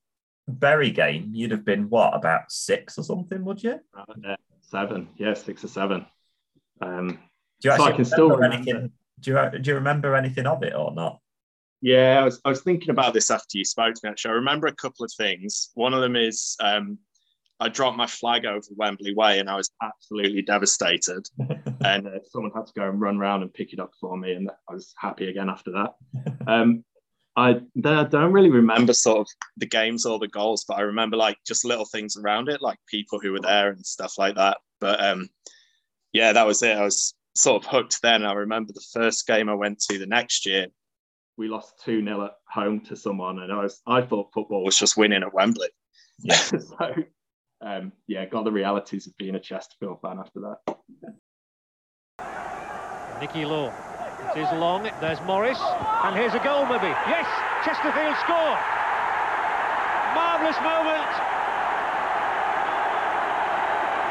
Bury 0.48 0.90
game, 0.90 1.30
you'd 1.32 1.50
have 1.50 1.64
been 1.64 1.88
what 1.88 2.14
about 2.14 2.52
six 2.52 2.98
or 2.98 3.02
something, 3.02 3.44
would 3.44 3.62
you? 3.62 3.80
Uh, 3.96 4.04
yeah, 4.22 4.36
seven, 4.60 5.08
yeah, 5.16 5.34
six 5.34 5.64
or 5.64 5.68
seven. 5.68 6.06
Um, 6.80 7.18
do 7.60 7.68
you 7.68 7.70
actually 7.70 7.86
so 7.86 7.92
I 7.92 7.96
can 7.96 8.04
still 8.04 8.28
remember 8.30 8.54
anything? 8.54 8.92
Do 9.20 9.30
you 9.30 9.58
do 9.60 9.70
you 9.70 9.74
remember 9.76 10.14
anything 10.14 10.46
of 10.46 10.62
it 10.62 10.74
or 10.74 10.92
not? 10.92 11.20
Yeah, 11.80 12.20
I 12.20 12.24
was, 12.24 12.40
I 12.44 12.48
was 12.48 12.62
thinking 12.62 12.90
about 12.90 13.12
this 13.14 13.30
after 13.30 13.58
you 13.58 13.64
spoke 13.64 13.94
to 13.94 14.00
me. 14.04 14.10
Actually, 14.10 14.32
I 14.32 14.34
remember 14.34 14.66
a 14.66 14.74
couple 14.74 15.04
of 15.04 15.12
things. 15.16 15.70
One 15.74 15.94
of 15.94 16.00
them 16.00 16.16
is 16.16 16.56
um, 16.60 16.98
I 17.58 17.68
dropped 17.68 17.96
my 17.96 18.06
flag 18.06 18.44
over 18.44 18.66
Wembley 18.76 19.14
Way 19.14 19.38
and 19.38 19.48
I 19.48 19.56
was 19.56 19.70
absolutely 19.82 20.42
devastated. 20.42 21.26
and 21.84 22.06
uh, 22.06 22.18
someone 22.30 22.52
had 22.54 22.66
to 22.66 22.72
go 22.74 22.88
and 22.88 23.00
run 23.00 23.16
around 23.16 23.42
and 23.42 23.52
pick 23.52 23.72
it 23.72 23.80
up 23.80 23.92
for 24.00 24.16
me, 24.16 24.32
and 24.32 24.50
I 24.68 24.74
was 24.74 24.94
happy 24.98 25.28
again 25.28 25.48
after 25.50 25.72
that. 25.72 25.94
Um, 26.48 26.84
I, 27.38 27.60
I 27.84 28.04
don't 28.04 28.32
really 28.32 28.50
remember 28.50 28.92
sort 28.92 29.18
of 29.18 29.26
the 29.56 29.66
games 29.66 30.06
or 30.06 30.18
the 30.18 30.28
goals, 30.28 30.64
but 30.66 30.78
I 30.78 30.82
remember 30.82 31.16
like 31.16 31.36
just 31.44 31.64
little 31.64 31.84
things 31.84 32.16
around 32.16 32.48
it, 32.48 32.62
like 32.62 32.78
people 32.86 33.18
who 33.18 33.32
were 33.32 33.40
there 33.40 33.70
and 33.70 33.84
stuff 33.84 34.16
like 34.16 34.36
that. 34.36 34.58
But 34.80 35.04
um, 35.04 35.28
yeah, 36.12 36.32
that 36.32 36.46
was 36.46 36.62
it. 36.62 36.76
I 36.76 36.84
was 36.84 37.14
sort 37.34 37.62
of 37.62 37.68
hooked 37.68 38.00
then. 38.00 38.24
I 38.24 38.32
remember 38.32 38.72
the 38.72 38.86
first 38.92 39.26
game 39.26 39.48
I 39.48 39.54
went 39.54 39.80
to 39.80 39.98
the 39.98 40.06
next 40.06 40.46
year, 40.46 40.68
we 41.36 41.48
lost 41.48 41.74
2 41.84 42.02
0 42.02 42.24
at 42.24 42.32
home 42.48 42.80
to 42.82 42.96
someone, 42.96 43.40
and 43.40 43.52
I 43.52 43.62
was 43.62 43.80
I 43.86 44.02
thought 44.02 44.32
football 44.32 44.64
was 44.64 44.78
just 44.78 44.96
winning 44.96 45.22
at 45.22 45.34
Wembley. 45.34 45.68
Yeah. 46.20 46.34
so 46.36 46.94
um, 47.60 47.92
yeah, 48.06 48.24
got 48.26 48.44
the 48.44 48.52
realities 48.52 49.06
of 49.06 49.16
being 49.16 49.34
a 49.34 49.40
Chesterfield 49.40 50.00
fan 50.02 50.18
after 50.18 50.40
that. 50.40 50.76
Nicky 53.20 53.44
Law. 53.44 53.72
It 54.36 54.40
is 54.40 54.52
long. 54.60 54.84
There's 55.00 55.20
Morris. 55.24 55.60
And 56.04 56.16
here's 56.16 56.34
a 56.34 56.42
goal, 56.44 56.66
maybe. 56.66 56.92
Yes! 57.08 57.24
Chesterfield 57.64 58.16
score! 58.20 58.56
Marvellous 60.12 60.60
moment. 60.60 61.08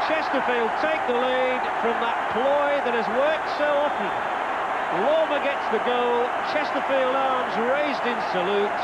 Chesterfield 0.10 0.70
take 0.82 1.02
the 1.10 1.18
lead 1.18 1.62
from 1.82 1.98
that 2.02 2.18
ploy 2.34 2.78
that 2.86 2.94
has 2.94 3.10
worked 3.14 3.50
so 3.58 3.70
often. 3.70 4.10
Lormor 5.06 5.42
gets 5.42 5.66
the 5.74 5.82
goal. 5.86 6.26
Chesterfield 6.54 7.14
arms 7.14 7.54
raised 7.62 8.06
in 8.06 8.18
salute. 8.34 8.82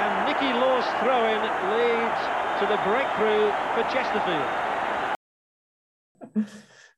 And 0.00 0.12
Nicky 0.28 0.52
Law's 0.56 0.88
throw-in 1.04 1.40
leads 1.76 2.39
to 2.60 2.66
the 2.66 2.76
breakthrough 2.84 3.50
for 3.72 3.82
Chesterfield. 3.90 5.16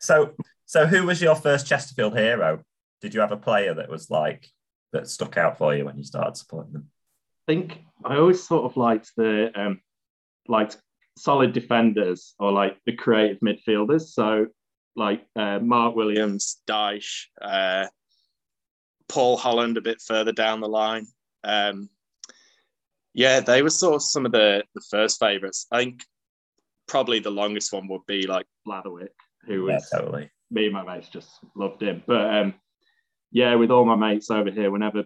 so, 0.00 0.34
so 0.66 0.86
who 0.86 1.06
was 1.06 1.22
your 1.22 1.36
first 1.36 1.68
Chesterfield 1.68 2.18
hero? 2.18 2.62
Did 3.00 3.14
you 3.14 3.20
have 3.20 3.30
a 3.30 3.36
player 3.36 3.72
that 3.74 3.88
was 3.88 4.10
like 4.10 4.48
that 4.92 5.08
stuck 5.08 5.36
out 5.36 5.58
for 5.58 5.72
you 5.72 5.84
when 5.84 5.96
you 5.96 6.02
started 6.02 6.36
supporting 6.36 6.72
them? 6.72 6.90
I 7.46 7.52
think 7.52 7.78
I 8.04 8.16
always 8.16 8.42
sort 8.42 8.64
of 8.64 8.76
liked 8.76 9.12
the 9.16 9.52
um, 9.54 9.80
liked 10.48 10.78
solid 11.16 11.52
defenders 11.52 12.34
or 12.40 12.50
like 12.50 12.78
the 12.84 12.96
creative 12.96 13.38
midfielders. 13.38 14.08
So 14.08 14.48
like 14.96 15.24
uh, 15.36 15.60
Mark 15.60 15.94
Williams, 15.94 16.60
Dyche, 16.68 17.26
uh, 17.40 17.86
Paul 19.08 19.36
Holland 19.36 19.76
a 19.76 19.80
bit 19.80 20.00
further 20.00 20.32
down 20.32 20.60
the 20.60 20.68
line. 20.68 21.06
Um, 21.44 21.88
yeah, 23.14 23.40
they 23.40 23.62
were 23.62 23.70
sort 23.70 23.96
of 23.96 24.02
some 24.02 24.26
of 24.26 24.32
the, 24.32 24.62
the 24.74 24.82
first 24.90 25.20
favourites. 25.20 25.66
I 25.70 25.78
think 25.78 26.04
probably 26.86 27.20
the 27.20 27.30
longest 27.30 27.72
one 27.72 27.88
would 27.88 28.06
be 28.06 28.26
like 28.26 28.46
Blatherwick, 28.66 29.08
who 29.46 29.64
was 29.64 29.88
yeah, 29.92 29.98
totally. 29.98 30.30
me 30.50 30.66
and 30.66 30.74
my 30.74 30.82
mates 30.82 31.08
just 31.08 31.30
loved 31.54 31.82
him. 31.82 32.02
But 32.06 32.34
um, 32.34 32.54
yeah, 33.30 33.54
with 33.54 33.70
all 33.70 33.84
my 33.84 33.96
mates 33.96 34.30
over 34.30 34.50
here, 34.50 34.70
whenever 34.70 35.04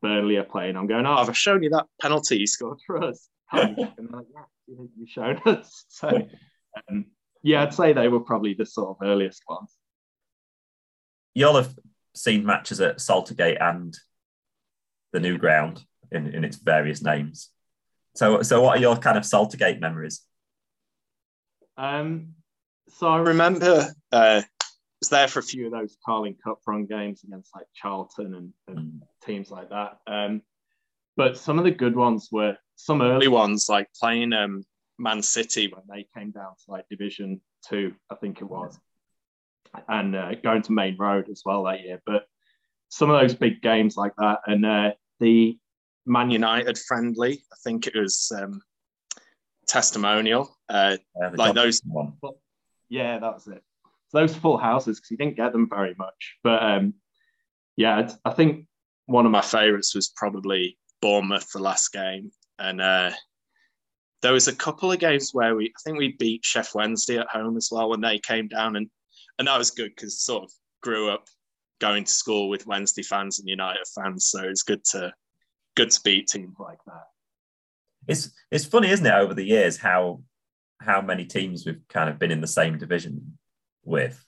Burnley 0.00 0.36
are 0.36 0.44
playing, 0.44 0.76
I'm 0.76 0.86
going, 0.86 1.06
oh, 1.06 1.14
I've 1.14 1.36
shown 1.36 1.62
you 1.62 1.70
that 1.70 1.86
penalty 2.00 2.38
you 2.38 2.46
scored 2.46 2.80
for 2.86 3.02
us. 3.04 3.28
and 3.52 3.76
they're 3.76 3.88
like, 4.10 4.26
yeah, 4.34 4.76
you've 4.98 5.08
shown 5.08 5.40
us. 5.46 5.84
So 5.88 6.28
Um, 6.90 7.06
yeah, 7.42 7.62
I'd 7.62 7.74
say 7.74 7.92
they 7.92 8.08
were 8.08 8.20
probably 8.20 8.54
the 8.54 8.66
sort 8.66 8.90
of 8.90 9.06
earliest 9.06 9.42
ones. 9.48 9.74
You'll 11.34 11.56
have 11.56 11.74
seen 12.14 12.46
matches 12.46 12.80
at 12.80 12.98
Saltergate 12.98 13.60
and 13.60 13.96
the 15.12 15.20
new 15.20 15.38
ground 15.38 15.84
in, 16.14 16.34
in 16.34 16.44
its 16.44 16.56
various 16.56 17.02
names. 17.02 17.50
So, 18.14 18.42
so 18.42 18.62
what 18.62 18.78
are 18.78 18.80
your 18.80 18.96
kind 18.96 19.16
of 19.16 19.24
Saltergate 19.24 19.80
memories? 19.80 20.20
Um, 21.76 22.34
so 22.88 23.08
I 23.08 23.18
remember 23.18 23.88
uh, 24.12 24.42
was 25.00 25.08
there 25.08 25.28
for 25.28 25.40
a 25.40 25.42
few 25.42 25.66
of 25.66 25.72
those 25.72 25.96
Carling 26.04 26.36
Cup 26.44 26.60
run 26.66 26.86
games 26.86 27.24
against 27.24 27.50
like 27.54 27.66
Charlton 27.74 28.34
and, 28.34 28.52
and 28.68 28.78
mm. 28.78 29.00
teams 29.24 29.50
like 29.50 29.70
that. 29.70 29.98
Um, 30.06 30.42
but 31.16 31.36
some 31.36 31.58
of 31.58 31.64
the 31.64 31.70
good 31.70 31.96
ones 31.96 32.28
were 32.30 32.56
some 32.76 33.02
early 33.02 33.28
ones, 33.28 33.66
like 33.68 33.88
playing 33.98 34.32
um, 34.32 34.64
Man 34.98 35.22
City 35.22 35.72
when 35.72 35.82
they 35.88 36.06
came 36.16 36.30
down 36.30 36.52
to 36.52 36.70
like 36.70 36.88
Division 36.88 37.40
Two, 37.68 37.94
I 38.10 38.14
think 38.16 38.40
it 38.40 38.44
was, 38.44 38.78
and 39.88 40.14
uh, 40.14 40.34
going 40.36 40.62
to 40.62 40.72
Maine 40.72 40.96
Road 40.98 41.28
as 41.30 41.42
well 41.44 41.64
that 41.64 41.82
year. 41.82 42.00
But 42.06 42.24
some 42.88 43.10
of 43.10 43.20
those 43.20 43.34
big 43.34 43.60
games 43.60 43.96
like 43.96 44.14
that, 44.18 44.40
and 44.46 44.64
uh, 44.64 44.92
the 45.20 45.58
Man 46.06 46.30
United 46.30 46.78
friendly, 46.78 47.44
I 47.52 47.56
think 47.62 47.86
it 47.86 47.94
was 47.96 48.32
um, 48.36 48.60
testimonial, 49.66 50.56
uh, 50.68 50.96
yeah, 51.18 51.30
like 51.34 51.54
those. 51.54 51.80
One. 51.84 52.14
Yeah, 52.88 53.18
that 53.18 53.34
was 53.34 53.46
it. 53.46 53.62
So 54.08 54.18
those 54.18 54.34
full 54.34 54.58
houses 54.58 54.98
because 54.98 55.10
you 55.10 55.16
didn't 55.16 55.36
get 55.36 55.52
them 55.52 55.68
very 55.68 55.94
much, 55.96 56.36
but 56.42 56.62
um, 56.62 56.94
yeah, 57.76 58.10
I 58.24 58.30
think 58.32 58.66
one 59.06 59.26
of 59.26 59.32
my 59.32 59.40
favourites 59.40 59.94
was 59.94 60.08
probably 60.08 60.78
Bournemouth 61.00 61.50
the 61.52 61.60
last 61.60 61.92
game, 61.92 62.30
and 62.58 62.80
uh, 62.80 63.10
there 64.20 64.32
was 64.32 64.48
a 64.48 64.54
couple 64.54 64.92
of 64.92 64.98
games 64.98 65.30
where 65.32 65.54
we 65.54 65.66
I 65.66 65.80
think 65.84 65.98
we 65.98 66.16
beat 66.18 66.42
Sheff 66.42 66.74
Wednesday 66.74 67.18
at 67.18 67.28
home 67.28 67.56
as 67.56 67.70
well 67.72 67.88
when 67.88 68.00
they 68.00 68.18
came 68.18 68.48
down, 68.48 68.76
and 68.76 68.90
and 69.38 69.48
that 69.48 69.58
was 69.58 69.70
good 69.70 69.92
because 69.94 70.20
sort 70.20 70.44
of 70.44 70.50
grew 70.82 71.08
up 71.08 71.26
going 71.80 72.04
to 72.04 72.12
school 72.12 72.48
with 72.48 72.66
Wednesday 72.66 73.02
fans 73.02 73.38
and 73.38 73.48
United 73.48 73.86
fans, 73.94 74.26
so 74.26 74.42
it's 74.42 74.62
good 74.62 74.84
to 74.84 75.12
good 75.74 75.90
to 75.90 76.00
beat 76.02 76.28
teams 76.28 76.56
like 76.58 76.78
that. 76.86 77.04
It's 78.08 78.30
it's 78.50 78.64
funny, 78.64 78.90
isn't 78.90 79.06
it, 79.06 79.14
over 79.14 79.34
the 79.34 79.44
years 79.44 79.78
how 79.78 80.22
how 80.80 81.00
many 81.00 81.24
teams 81.24 81.64
we've 81.64 81.86
kind 81.88 82.10
of 82.10 82.18
been 82.18 82.32
in 82.32 82.40
the 82.40 82.46
same 82.46 82.78
division 82.78 83.38
with, 83.84 84.24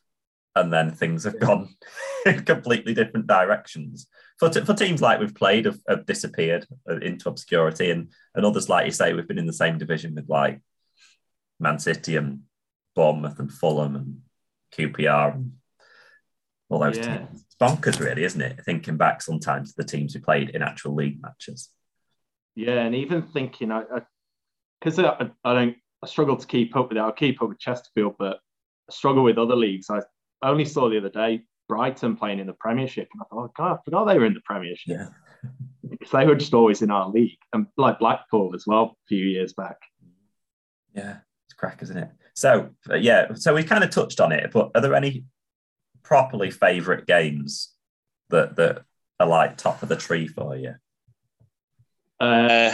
and 0.54 0.72
then 0.72 0.90
things 0.90 1.24
have 1.24 1.40
gone 1.40 1.74
in 2.26 2.44
completely 2.44 2.94
different 2.94 3.26
directions 3.26 4.06
for, 4.38 4.48
t- 4.48 4.60
for 4.60 4.74
teams 4.74 5.00
like 5.00 5.20
we've 5.20 5.34
played 5.34 5.64
have, 5.66 5.78
have 5.88 6.06
disappeared 6.06 6.66
into 7.02 7.28
obscurity, 7.28 7.90
and, 7.90 8.10
and 8.34 8.44
others, 8.44 8.68
like 8.68 8.86
you 8.86 8.92
say, 8.92 9.12
we've 9.12 9.28
been 9.28 9.38
in 9.38 9.46
the 9.46 9.52
same 9.52 9.78
division 9.78 10.14
with 10.14 10.28
like 10.28 10.60
Man 11.60 11.78
City 11.78 12.16
and 12.16 12.40
Bournemouth 12.94 13.38
and 13.38 13.52
Fulham 13.52 13.94
and 13.96 14.20
QPR 14.76 15.34
and 15.34 15.52
all 16.74 16.80
those 16.80 16.98
yeah. 16.98 17.18
teams. 17.18 17.44
It's 17.46 17.56
bonkers, 17.56 18.00
really, 18.00 18.24
isn't 18.24 18.40
it? 18.40 18.60
Thinking 18.64 18.96
back 18.96 19.22
sometimes 19.22 19.72
to 19.72 19.82
the 19.82 19.88
teams 19.88 20.14
we 20.14 20.20
played 20.20 20.50
in 20.50 20.62
actual 20.62 20.94
league 20.94 21.22
matches. 21.22 21.70
Yeah, 22.54 22.82
and 22.82 22.94
even 22.94 23.22
thinking, 23.22 23.72
I 23.72 23.82
because 24.80 24.98
I, 24.98 25.04
I, 25.04 25.30
I, 25.44 25.54
don't, 25.54 25.76
I 26.02 26.06
struggle 26.06 26.36
to 26.36 26.46
keep 26.46 26.76
up 26.76 26.88
with 26.88 26.98
it. 26.98 27.00
I'll 27.00 27.12
keep 27.12 27.42
up 27.42 27.48
with 27.48 27.58
Chesterfield, 27.58 28.16
but 28.18 28.38
I 28.88 28.92
struggle 28.92 29.24
with 29.24 29.38
other 29.38 29.56
leagues. 29.56 29.88
I 29.90 30.00
only 30.42 30.64
saw 30.64 30.88
the 30.88 30.98
other 30.98 31.08
day 31.08 31.42
Brighton 31.68 32.16
playing 32.16 32.40
in 32.40 32.46
the 32.46 32.52
Premiership, 32.52 33.08
and 33.12 33.22
I 33.22 33.24
thought, 33.24 33.44
oh, 33.44 33.52
God, 33.56 33.72
I 33.72 33.78
forgot 33.84 34.04
they 34.04 34.18
were 34.18 34.26
in 34.26 34.34
the 34.34 34.40
Premiership. 34.44 34.96
Yeah. 34.98 35.08
because 35.90 36.10
they 36.10 36.26
were 36.26 36.34
just 36.34 36.54
always 36.54 36.82
in 36.82 36.90
our 36.90 37.08
league, 37.08 37.38
and 37.52 37.66
like 37.76 37.98
Blackpool 37.98 38.54
as 38.54 38.66
well, 38.66 38.84
a 38.84 39.06
few 39.08 39.24
years 39.24 39.52
back. 39.52 39.76
Yeah, 40.94 41.18
it's 41.46 41.54
crack, 41.54 41.82
isn't 41.82 41.96
it? 41.96 42.10
So 42.34 42.70
yeah, 42.98 43.34
so 43.34 43.54
we 43.54 43.64
kind 43.64 43.84
of 43.84 43.90
touched 43.90 44.20
on 44.20 44.32
it, 44.32 44.50
but 44.52 44.70
are 44.74 44.80
there 44.80 44.94
any 44.94 45.24
properly 46.04 46.50
favourite 46.50 47.06
games 47.06 47.72
that 48.30 48.56
that 48.56 48.82
are 49.18 49.26
like 49.26 49.56
top 49.56 49.82
of 49.82 49.88
the 49.88 49.96
tree 49.96 50.28
for 50.28 50.56
you? 50.56 50.74
Uh, 52.20 52.72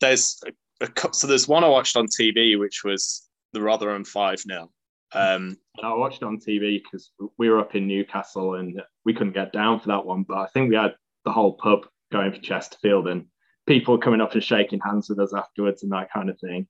there's 0.00 0.42
a, 0.80 0.84
a, 0.84 1.14
so 1.14 1.26
there's 1.26 1.48
one 1.48 1.64
I 1.64 1.68
watched 1.68 1.96
on 1.96 2.06
TV, 2.06 2.58
which 2.58 2.82
was 2.84 3.28
the 3.52 3.60
Rotherham 3.60 4.04
five 4.04 4.40
0 4.40 4.70
um, 5.14 5.56
I 5.82 5.94
watched 5.94 6.22
it 6.22 6.26
on 6.26 6.38
TV 6.38 6.82
because 6.82 7.12
we 7.38 7.48
were 7.48 7.60
up 7.60 7.74
in 7.74 7.86
Newcastle 7.86 8.54
and 8.54 8.82
we 9.04 9.14
couldn't 9.14 9.32
get 9.32 9.52
down 9.52 9.80
for 9.80 9.88
that 9.88 10.04
one. 10.04 10.24
But 10.24 10.38
I 10.38 10.46
think 10.46 10.68
we 10.68 10.76
had 10.76 10.94
the 11.24 11.32
whole 11.32 11.54
pub 11.54 11.86
going 12.12 12.32
for 12.32 12.40
Chesterfield 12.40 13.08
and 13.08 13.26
people 13.66 13.96
coming 13.96 14.20
up 14.20 14.34
and 14.34 14.42
shaking 14.42 14.80
hands 14.80 15.08
with 15.08 15.20
us 15.20 15.32
afterwards 15.32 15.82
and 15.82 15.92
that 15.92 16.12
kind 16.12 16.28
of 16.28 16.38
thing. 16.40 16.66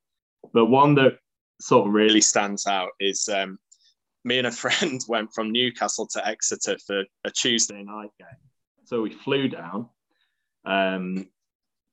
But 0.52 0.66
one 0.66 0.94
that 0.96 1.18
sort 1.60 1.86
of 1.88 1.94
really 1.94 2.20
stands 2.20 2.66
out 2.66 2.90
is 3.00 3.28
um, 3.28 3.58
me 4.24 4.38
and 4.38 4.46
a 4.46 4.52
friend 4.52 5.00
went 5.08 5.32
from 5.34 5.52
Newcastle 5.52 6.06
to 6.08 6.26
Exeter 6.26 6.76
for 6.86 7.04
a 7.24 7.30
Tuesday 7.30 7.82
night 7.82 8.10
game. 8.18 8.28
So 8.84 9.02
we 9.02 9.10
flew 9.10 9.48
down. 9.48 9.88
Um, 10.64 11.28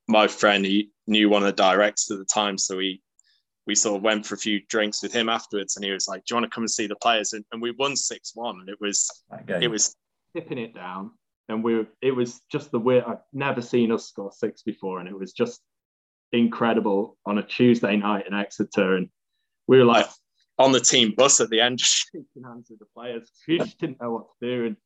my 0.08 0.28
friend, 0.28 0.66
he 0.66 0.92
knew 1.08 1.30
one 1.30 1.44
of 1.44 1.48
the 1.48 1.64
directors 1.64 2.10
at 2.12 2.18
the 2.18 2.26
time, 2.26 2.58
so 2.58 2.80
he 2.80 3.02
we 3.68 3.76
sort 3.76 3.98
of 3.98 4.02
went 4.02 4.26
for 4.26 4.34
a 4.36 4.40
few 4.40 4.60
drinks 4.70 5.04
with 5.04 5.14
him 5.14 5.30
afterwards, 5.30 5.76
and 5.76 5.86
he 5.86 5.92
was 5.92 6.08
like, 6.08 6.26
"Do 6.26 6.34
you 6.34 6.42
want 6.42 6.52
to 6.52 6.54
come 6.54 6.64
and 6.64 6.72
see 6.72 6.88
the 6.88 6.96
players?" 6.96 7.34
And, 7.34 7.46
and 7.52 7.62
we 7.62 7.72
won 7.72 7.96
six 7.96 8.32
one, 8.34 8.60
and 8.60 8.70
it 8.70 8.78
was 8.82 9.10
it 9.62 9.68
was 9.70 9.96
tipping 10.36 10.58
it 10.58 10.74
down, 10.74 11.12
and 11.48 11.64
we 11.64 11.86
it 12.02 12.12
was 12.12 12.42
just 12.52 12.72
the 12.72 12.80
way 12.80 13.02
I've 13.02 13.22
never 13.34 13.62
seen 13.62 13.92
us 13.92 14.08
score 14.08 14.32
six 14.32 14.64
before, 14.64 15.00
and 15.00 15.08
it 15.08 15.18
was 15.18 15.34
just 15.34 15.62
incredible 16.32 17.18
on 17.26 17.38
a 17.38 17.44
Tuesday 17.44 17.98
night 17.98 18.28
in 18.28 18.34
Exeter, 18.34 18.96
and 18.96 19.10
we 19.68 19.78
were 19.78 19.86
like 19.86 20.08
on 20.58 20.72
the 20.72 20.80
team 20.80 21.14
bus 21.16 21.40
at 21.42 21.50
the 21.50 21.62
end, 21.62 21.80
just 21.80 22.10
shaking 22.12 22.44
hands 22.44 22.68
with 22.70 22.80
the 22.80 22.86
players. 22.96 23.30
We 23.48 23.58
just 23.58 23.80
didn't 23.80 24.02
know 24.02 24.12
what 24.12 24.26
to 24.40 24.48
do, 24.48 24.66
and 24.66 24.78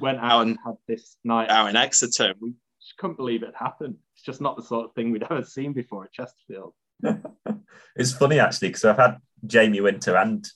went 0.00 0.18
out 0.18 0.42
and 0.42 0.58
had 0.64 0.76
this 0.88 1.16
night 1.24 1.50
out 1.50 1.68
in 1.68 1.76
Exeter. 1.76 2.34
We 2.40 2.54
just 2.80 2.96
couldn't 2.98 3.16
believe 3.16 3.42
it 3.42 3.54
happened. 3.58 3.96
It's 4.14 4.24
just 4.24 4.40
not 4.40 4.56
the 4.56 4.62
sort 4.62 4.86
of 4.86 4.94
thing 4.94 5.10
we'd 5.10 5.22
ever 5.30 5.44
seen 5.44 5.72
before 5.72 6.04
at 6.04 6.12
Chesterfield. 6.12 6.74
it's 7.96 8.12
funny 8.12 8.38
actually 8.38 8.68
because 8.68 8.84
I've 8.84 8.96
had 8.96 9.18
Jamie 9.44 9.80
Winter 9.80 10.16
and 10.16 10.46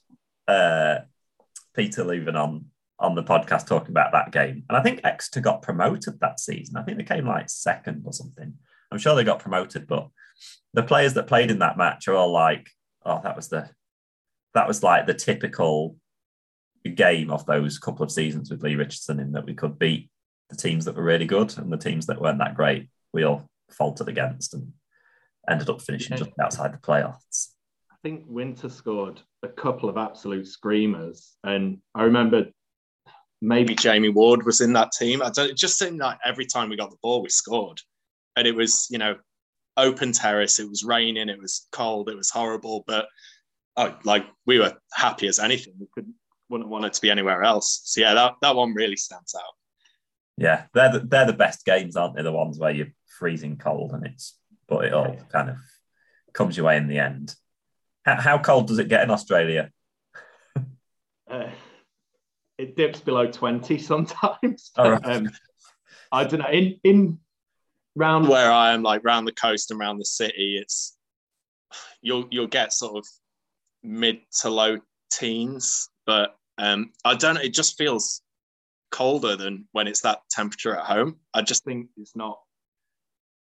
uh, 0.47 0.99
Peter 1.75 2.05
Leven 2.05 2.37
on 2.37 2.67
on 2.99 3.15
the 3.15 3.23
podcast 3.23 3.67
talking 3.67 3.91
about 3.91 4.13
that 4.13 4.33
game, 4.33 4.65
and 4.69 4.77
I 4.77 4.83
think 4.83 5.01
Exeter 5.05 5.41
got 5.41 5.61
promoted 5.61 6.19
that 6.21 6.41
season. 6.41 6.79
I 6.79 6.83
think 6.83 6.97
they 6.97 7.05
came 7.05 7.27
like 7.27 7.51
second 7.51 8.05
or 8.07 8.13
something. 8.13 8.55
I'm 8.91 8.99
sure 8.99 9.15
they 9.15 9.25
got 9.25 9.41
promoted, 9.41 9.87
but 9.87 10.09
the 10.73 10.83
players 10.83 11.13
that 11.15 11.27
played 11.27 11.51
in 11.51 11.59
that 11.59 11.77
match 11.77 12.09
are 12.09 12.15
all 12.15 12.33
like, 12.33 12.71
"Oh, 13.05 13.21
that 13.23 13.37
was 13.37 13.49
the 13.49 13.69
that 14.57 14.67
was 14.67 14.83
like 14.83 15.07
the 15.07 15.15
typical 15.15 15.97
game 16.95 17.31
of 17.31 17.45
those 17.47 17.79
couple 17.79 18.03
of 18.03 18.11
seasons 18.11 18.51
with 18.51 18.63
Lee 18.63 18.77
Richardson 18.77 19.21
in 19.21 19.33
that 19.33 19.45
we 19.45 19.55
could 19.55 19.79
beat 19.79 20.11
the 20.49 20.57
teams 20.57 20.85
that 20.85 20.97
were 20.97 21.03
really 21.03 21.27
good 21.27 21.57
and 21.59 21.73
the 21.73 21.77
teams 21.77 22.07
that 22.07 22.21
weren't 22.21 22.39
that 22.39 22.55
great. 22.55 22.89
We 23.13 23.25
all 23.25 23.49
faltered 23.71 24.09
against 24.09 24.55
and 24.55 24.73
ended 25.49 25.69
up 25.69 25.83
finishing 25.83 26.17
yeah. 26.17 26.25
just 26.25 26.41
outside 26.41 26.73
the 26.73 26.79
playoffs. 26.79 27.49
I 27.91 27.97
think 28.03 28.25
Winter 28.27 28.69
scored 28.69 29.21
a 29.43 29.49
couple 29.49 29.89
of 29.89 29.97
absolute 29.97 30.47
screamers, 30.47 31.37
and 31.45 31.79
I 31.95 32.05
remember 32.05 32.47
maybe 33.43 33.75
Jamie 33.75 34.09
Ward 34.09 34.45
was 34.45 34.61
in 34.61 34.73
that 34.75 34.93
team. 34.93 35.23
I 35.23 35.31
don't. 35.31 35.51
It 35.51 35.57
just 35.57 35.79
seemed 35.79 35.99
like 35.99 36.19
every 36.25 36.47
time 36.47 36.69
we 36.69 36.77
got 36.77 36.91
the 36.91 36.99
ball, 37.03 37.23
we 37.23 37.29
scored, 37.29 37.81
and 38.37 38.47
it 38.47 38.55
was 38.55 38.87
you 38.91 38.99
know 38.99 39.17
open 39.77 40.13
terrace. 40.13 40.59
It 40.61 40.69
was 40.69 40.85
raining. 40.85 41.29
It 41.29 41.41
was 41.41 41.67
cold. 41.73 42.09
It 42.09 42.17
was 42.17 42.31
horrible, 42.31 42.85
but 42.87 43.07
oh, 43.77 43.97
like 44.05 44.27
we 44.47 44.59
were 44.59 44.75
happy 44.93 45.29
as 45.29 45.39
anything. 45.39 45.75
We 45.79 45.87
couldn't 45.93 46.15
wouldn't 46.49 46.71
want 46.71 46.85
it 46.85 46.93
to 46.93 47.01
be 47.01 47.11
anywhere 47.11 47.43
else. 47.43 47.83
So 47.85 48.01
yeah, 48.01 48.15
that, 48.15 48.35
that 48.43 48.55
one 48.55 48.75
really 48.75 48.97
stands 48.97 49.35
out. 49.35 49.55
Yeah, 50.37 50.65
they're 50.75 50.93
the, 50.93 51.01
they're 51.01 51.27
the 51.27 51.33
best 51.33 51.65
games, 51.65 51.97
aren't 51.97 52.15
they? 52.15 52.23
The 52.23 52.33
ones 52.33 52.59
where 52.59 52.71
you're 52.71 52.93
freezing 53.19 53.57
cold 53.57 53.93
and 53.93 54.07
it's 54.07 54.39
but 54.69 54.85
it 54.85 54.93
all 54.93 55.17
kind 55.33 55.51
of 55.51 55.57
comes 56.33 56.57
your 56.57 56.67
way 56.67 56.77
in 56.77 56.89
the 56.89 56.99
end. 56.99 57.35
How, 58.05 58.21
how 58.21 58.39
cold 58.39 58.69
does 58.69 58.79
it 58.79 58.89
get 58.89 59.03
in 59.03 59.11
Australia? 59.11 59.71
Uh, 61.29 61.51
it 62.57 62.77
dips 62.77 63.01
below 63.01 63.27
20 63.27 63.79
sometimes. 63.79 64.71
right. 64.79 65.05
um, 65.05 65.29
I 66.13 66.23
don't 66.23 66.39
know. 66.39 66.49
In, 66.49 66.79
in 66.85 67.19
round 67.97 68.29
where 68.29 68.53
I 68.53 68.75
am, 68.75 68.85
like 68.85 69.05
round 69.05 69.27
the 69.27 69.33
coast 69.33 69.73
and 69.73 69.81
around 69.81 69.99
the 69.99 70.05
city, 70.05 70.57
it's 70.57 70.97
you'll 72.01 72.29
you'll 72.31 72.47
get 72.47 72.73
sort 72.73 72.97
of 72.97 73.09
mid 73.87 74.19
to 74.41 74.51
low 74.51 74.79
teens, 75.11 75.89
but 76.07 76.37
um, 76.59 76.93
I 77.05 77.15
don't. 77.15 77.39
It 77.39 77.55
just 77.55 77.79
feels 77.79 78.21
colder 78.91 79.37
than 79.37 79.67
when 79.73 79.87
it's 79.87 80.01
that 80.03 80.21
temperature 80.31 80.77
at 80.77 80.85
home. 80.85 81.17
I 81.35 81.43
just 81.43 81.65
think 81.65 81.89
it's 81.97 82.17
not 82.17 82.39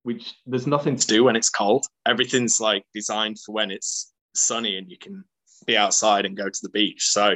which 0.04 0.34
there's 0.46 0.68
nothing 0.68 0.96
to 0.98 1.08
do 1.08 1.24
when 1.24 1.36
it's 1.36 1.50
cold. 1.50 1.86
Everything's 2.06 2.60
like 2.60 2.84
designed 2.94 3.40
for 3.40 3.54
when 3.54 3.72
it's 3.72 4.14
sunny 4.36 4.78
and 4.78 4.92
you 4.92 4.98
can 4.98 5.24
be 5.66 5.78
outside 5.78 6.26
and 6.26 6.36
go 6.38 6.50
to 6.50 6.60
the 6.62 6.70
beach. 6.70 7.08
So 7.08 7.36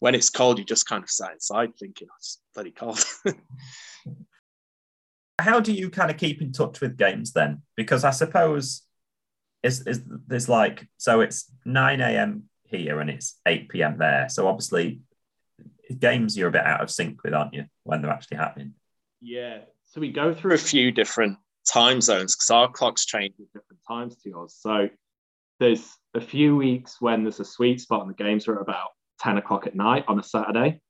when 0.00 0.14
it's 0.14 0.30
cold, 0.30 0.58
you 0.58 0.64
just 0.64 0.86
kind 0.86 1.02
of 1.02 1.10
sat 1.10 1.32
inside 1.32 1.70
thinking, 1.78 2.08
oh, 2.10 2.16
it's 2.18 2.40
bloody 2.54 2.70
cold. 2.70 3.02
How 5.38 5.60
do 5.60 5.72
you 5.72 5.90
kind 5.90 6.10
of 6.10 6.16
keep 6.16 6.42
in 6.42 6.52
touch 6.52 6.80
with 6.80 6.98
games 6.98 7.32
then? 7.32 7.62
Because 7.76 8.04
I 8.04 8.10
suppose 8.10 8.82
is 9.66 9.86
is 9.86 10.02
there's 10.26 10.48
like 10.48 10.86
so 10.96 11.20
it's 11.20 11.50
9 11.64 12.00
a.m. 12.00 12.44
here 12.64 13.00
and 13.00 13.10
it's 13.10 13.38
8 13.46 13.68
p.m. 13.68 13.98
there. 13.98 14.28
So 14.28 14.48
obviously, 14.48 15.00
games 15.98 16.36
you're 16.36 16.48
a 16.48 16.52
bit 16.52 16.64
out 16.64 16.80
of 16.80 16.90
sync 16.90 17.22
with, 17.22 17.34
aren't 17.34 17.54
you, 17.54 17.64
when 17.84 18.00
they're 18.00 18.10
actually 18.10 18.38
happening? 18.38 18.74
Yeah. 19.20 19.60
So 19.84 20.00
we 20.00 20.10
go 20.10 20.34
through 20.34 20.54
a 20.54 20.58
few 20.58 20.92
different 20.92 21.38
time 21.66 22.00
zones 22.00 22.34
because 22.34 22.50
our 22.50 22.70
clocks 22.70 23.04
change 23.06 23.34
at 23.38 23.52
different 23.52 23.82
times 23.86 24.16
to 24.22 24.28
yours. 24.28 24.56
So 24.58 24.88
there's 25.58 25.88
a 26.14 26.20
few 26.20 26.56
weeks 26.56 27.00
when 27.00 27.22
there's 27.22 27.40
a 27.40 27.44
sweet 27.44 27.80
spot 27.80 28.02
and 28.02 28.10
the 28.10 28.22
games 28.22 28.46
are 28.48 28.58
about 28.58 28.88
10 29.20 29.38
o'clock 29.38 29.66
at 29.66 29.74
night 29.74 30.04
on 30.08 30.18
a 30.18 30.22
Saturday. 30.22 30.80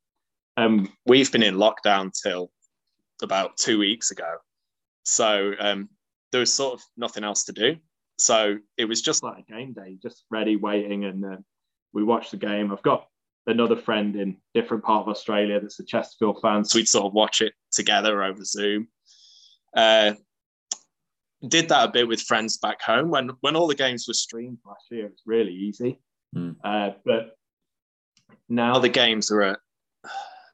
Um, 0.57 0.91
we've 1.07 1.31
been 1.31 1.43
in 1.43 1.57
lockdown 1.57 2.11
till 2.13 2.51
about 3.23 3.57
two 3.57 3.79
weeks 3.79 4.11
ago. 4.11 4.37
So 5.05 5.53
um, 5.59 5.89
there 6.33 6.41
was 6.41 6.53
sort 6.53 6.75
of 6.75 6.83
nothing 6.97 7.25
else 7.25 7.45
to 7.45 7.53
do. 7.53 7.77
So 8.19 8.59
it 8.77 8.87
was 8.87 9.03
just 9.03 9.23
like 9.23 9.45
a 9.47 9.53
game 9.53 9.73
day, 9.73 9.99
just 10.03 10.25
ready, 10.31 10.57
waiting, 10.57 11.05
and 11.05 11.25
uh, 11.25 11.37
we 11.93 12.03
watched 12.03 12.31
the 12.31 12.37
game. 12.39 12.73
I've 12.73 12.83
got 12.83 13.07
another 13.47 13.77
friend 13.77 14.17
in 14.17 14.37
different 14.55 14.83
part 14.85 15.03
of 15.03 15.09
Australia 15.09 15.61
that's 15.61 15.81
a 15.81 15.85
Chesterfield 15.85 16.41
fan, 16.41 16.65
so 16.65 16.79
we'd 16.79 16.89
sort 16.89 17.07
of 17.07 17.13
watch 17.13 17.43
it 17.43 17.53
together 17.73 18.23
over 18.23 18.45
Zoom. 18.45 18.89
Uh, 19.77 20.15
did 21.47 21.69
that 21.69 21.89
a 21.89 21.93
bit 21.93 22.09
with 22.09 22.23
friends 22.23 22.57
back 22.57 22.81
home 22.81 23.11
when 23.11 23.31
when 23.41 23.55
all 23.57 23.67
the 23.67 23.75
games 23.75 24.07
were 24.09 24.15
streamed 24.15 24.59
last 24.65 24.87
year. 24.91 25.07
It 25.07 25.11
was 25.13 25.23
really 25.27 25.53
easy, 25.53 26.01
Mm. 26.35 26.57
uh, 26.65 26.93
but 27.05 27.37
now 28.49 28.79
the 28.79 28.89
games 28.89 29.31
are 29.31 29.43
at 29.43 29.59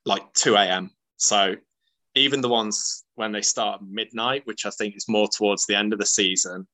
like 0.05 0.33
two 0.35 0.57
a.m. 0.57 0.91
So 1.17 1.55
even 2.15 2.41
the 2.41 2.49
ones 2.49 3.05
when 3.15 3.33
they 3.33 3.43
start 3.43 3.81
midnight, 3.83 4.47
which 4.47 4.67
I 4.67 4.71
think 4.71 4.97
is 4.97 5.09
more 5.09 5.29
towards 5.29 5.67
the 5.67 5.77
end 5.77 5.93
of 5.93 5.99
the 5.99 6.07
season, 6.07 6.67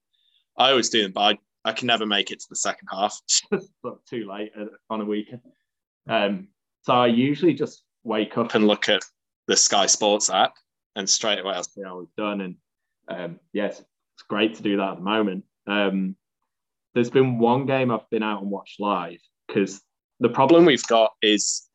I 0.59 0.71
always 0.71 0.91
do 0.91 1.03
them, 1.03 1.13
but 1.13 1.21
I, 1.21 1.71
I 1.71 1.73
can 1.73 1.87
never 1.87 2.05
make 2.05 2.31
it 2.31 2.41
to 2.41 2.47
the 2.51 2.57
second 2.57 2.89
half. 2.91 3.19
It's 3.25 3.43
just 3.53 3.71
sort 3.83 3.95
of 3.95 4.05
too 4.05 4.29
late 4.29 4.53
on 4.91 5.01
a 5.01 5.05
weekend. 5.05 5.43
Um, 6.09 6.49
so 6.83 6.95
I 6.95 7.07
usually 7.07 7.55
just 7.55 7.85
wake 8.05 8.37
up 8.37 8.55
and 8.55 8.67
look 8.67 8.89
at 8.89 9.03
the 9.47 9.57
Sky 9.57 9.87
Sports 9.87 10.31
app, 10.31 10.55
and 10.97 11.09
straight 11.09 11.39
away 11.39 11.55
I'll 11.55 11.65
see 11.65 11.83
how 11.83 11.99
we've 11.99 12.15
done. 12.17 12.41
And 12.41 12.57
um, 13.09 13.41
yes, 13.53 13.79
it's 13.81 14.23
great 14.29 14.55
to 14.57 14.63
do 14.63 14.77
that 14.79 14.91
at 14.91 14.97
the 14.97 15.03
moment. 15.03 15.45
Um, 15.67 16.17
there's 16.95 17.11
been 17.11 17.39
one 17.39 17.67
game 17.67 17.91
I've 17.91 18.09
been 18.11 18.23
out 18.23 18.43
and 18.43 18.51
watched 18.51 18.81
live 18.81 19.21
because 19.47 19.81
the 20.21 20.29
problem 20.29 20.65
we've 20.65 20.87
got 20.87 21.13
is 21.23 21.69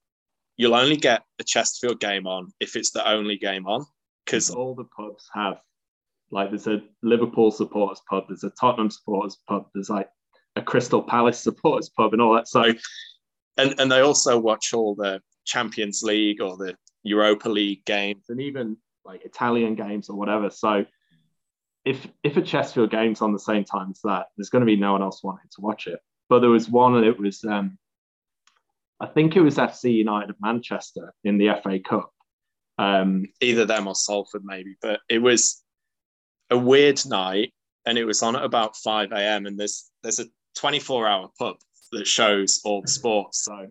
you'll 0.57 0.75
only 0.75 0.97
get 0.97 1.23
a 1.39 1.43
Chesterfield 1.43 1.99
game 1.99 2.27
on 2.27 2.51
if 2.59 2.75
it's 2.75 2.91
the 2.91 3.07
only 3.07 3.37
game 3.37 3.65
on 3.67 3.85
because 4.25 4.49
all 4.49 4.75
the 4.75 4.83
pubs 4.83 5.29
have 5.33 5.59
like 6.33 6.49
there's 6.49 6.67
a 6.67 6.81
Liverpool 7.03 7.51
supporters 7.51 8.01
pub, 8.09 8.25
there's 8.27 8.43
a 8.43 8.49
Tottenham 8.59 8.89
supporters 8.89 9.37
pub, 9.47 9.67
there's 9.73 9.89
like 9.89 10.09
a 10.55 10.61
Crystal 10.61 11.01
Palace 11.01 11.39
supporters 11.39 11.89
pub 11.89 12.13
and 12.13 12.21
all 12.21 12.33
that. 12.33 12.47
So 12.47 12.73
and 13.57 13.75
and 13.79 13.91
they 13.91 13.99
also 13.99 14.39
watch 14.39 14.73
all 14.73 14.95
the 14.95 15.21
Champions 15.45 16.01
League 16.01 16.41
or 16.41 16.57
the 16.57 16.75
Europa 17.03 17.49
League 17.49 17.85
games 17.85 18.25
and 18.29 18.41
even 18.41 18.77
like 19.05 19.23
Italian 19.25 19.75
games 19.75 20.09
or 20.09 20.17
whatever. 20.17 20.49
So 20.49 20.85
if 21.85 22.07
if 22.23 22.35
a 22.35 22.41
Chesterfield 22.41 22.89
game's 22.89 23.21
on 23.21 23.31
the 23.33 23.39
same 23.39 23.63
time 23.63 23.91
as 23.91 23.99
that, 24.03 24.27
there's 24.35 24.49
going 24.49 24.61
to 24.61 24.65
be 24.65 24.75
no 24.75 24.93
one 24.93 25.03
else 25.03 25.23
wanting 25.23 25.49
to 25.55 25.61
watch 25.61 25.87
it. 25.87 25.99
But 26.29 26.39
there 26.39 26.49
was 26.49 26.69
one, 26.69 26.95
and 26.95 27.05
it 27.05 27.19
was 27.19 27.43
um, 27.43 27.77
I 28.99 29.05
think 29.07 29.35
it 29.35 29.41
was 29.41 29.57
FC 29.57 29.93
United 29.93 30.31
of 30.31 30.37
Manchester 30.41 31.13
in 31.23 31.37
the 31.37 31.49
FA 31.61 31.79
Cup. 31.79 32.09
Um, 32.79 33.27
either 33.39 33.65
them 33.65 33.87
or 33.87 33.93
Salford, 33.93 34.43
maybe. 34.43 34.77
But 34.81 35.01
it 35.07 35.19
was 35.19 35.62
a 36.53 36.57
weird 36.57 37.05
night, 37.05 37.51
and 37.85 37.97
it 37.97 38.05
was 38.05 38.23
on 38.23 38.35
at 38.35 38.43
about 38.43 38.77
five 38.77 39.11
a.m. 39.11 39.45
And 39.45 39.59
there's 39.59 39.89
there's 40.03 40.19
a 40.19 40.25
24 40.57 41.07
hour 41.07 41.29
pub 41.37 41.57
that 41.91 42.07
shows 42.07 42.61
all 42.63 42.81
the 42.81 42.87
sports. 42.87 43.43
So 43.43 43.67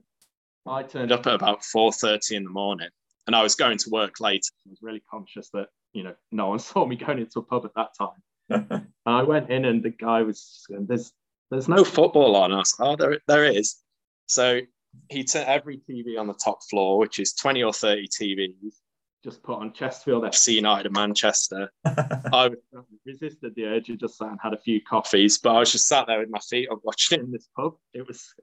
I 0.67 0.83
turned 0.83 1.13
up 1.13 1.27
at 1.27 1.35
about 1.35 1.63
4:30 1.63 2.37
in 2.37 2.45
the 2.45 2.51
morning, 2.51 2.89
and 3.27 3.35
I 3.35 3.43
was 3.43 3.55
going 3.55 3.79
to 3.79 3.91
work 3.91 4.21
late. 4.21 4.45
I 4.67 4.71
was 4.71 4.83
really 4.83 5.03
conscious 5.11 5.49
that 5.51 5.69
you 5.93 6.03
know 6.03 6.15
no 6.31 6.49
one 6.49 6.59
saw 6.71 6.85
me 6.85 6.97
going 6.97 7.19
into 7.19 7.39
a 7.39 7.43
pub 7.43 7.65
at 7.65 7.75
that 7.75 7.95
time. 7.99 8.21
And 9.05 9.17
I 9.17 9.23
went 9.25 9.51
in, 9.51 9.65
and 9.65 9.83
the 9.83 9.91
guy 9.91 10.23
was 10.23 10.39
just 10.41 10.69
going, 10.69 10.87
"There's 10.87 11.13
there's 11.51 11.69
no 11.69 11.85
football 11.85 12.37
on." 12.37 12.53
I 12.53 12.59
was 12.59 12.79
like, 12.79 12.89
"Oh, 12.89 12.97
there 12.97 13.19
there 13.27 13.45
is." 13.45 13.77
So 14.27 14.61
he 15.09 15.25
turned 15.25 15.49
every 15.49 15.79
TV 15.79 16.19
on 16.19 16.27
the 16.27 16.35
top 16.35 16.59
floor, 16.69 16.99
which 16.99 17.19
is 17.19 17.33
20 17.33 17.63
or 17.63 17.73
30 17.73 18.09
TVs, 18.09 18.75
just 19.23 19.43
put 19.43 19.59
on 19.59 19.73
Chesterfield 19.73 20.25
FC 20.25 20.55
United 20.55 20.87
of 20.87 20.93
Manchester. 20.93 21.71
I 21.85 22.51
resisted 23.07 23.55
the 23.55 23.65
urge 23.67 23.89
and 23.89 23.99
just 23.99 24.19
sat 24.19 24.29
and 24.29 24.39
had 24.43 24.53
a 24.53 24.59
few 24.59 24.81
coffees, 24.81 25.39
but 25.39 25.55
I 25.55 25.61
was 25.61 25.73
just 25.73 25.87
sat 25.87 26.07
there 26.07 26.19
with 26.19 26.31
my 26.31 26.41
feet 26.41 26.69
up 26.71 26.81
watching 26.83 27.21
it 27.21 27.25
in 27.25 27.33
this 27.33 27.49
pub. 27.57 27.75
It 27.95 28.07
was 28.07 28.35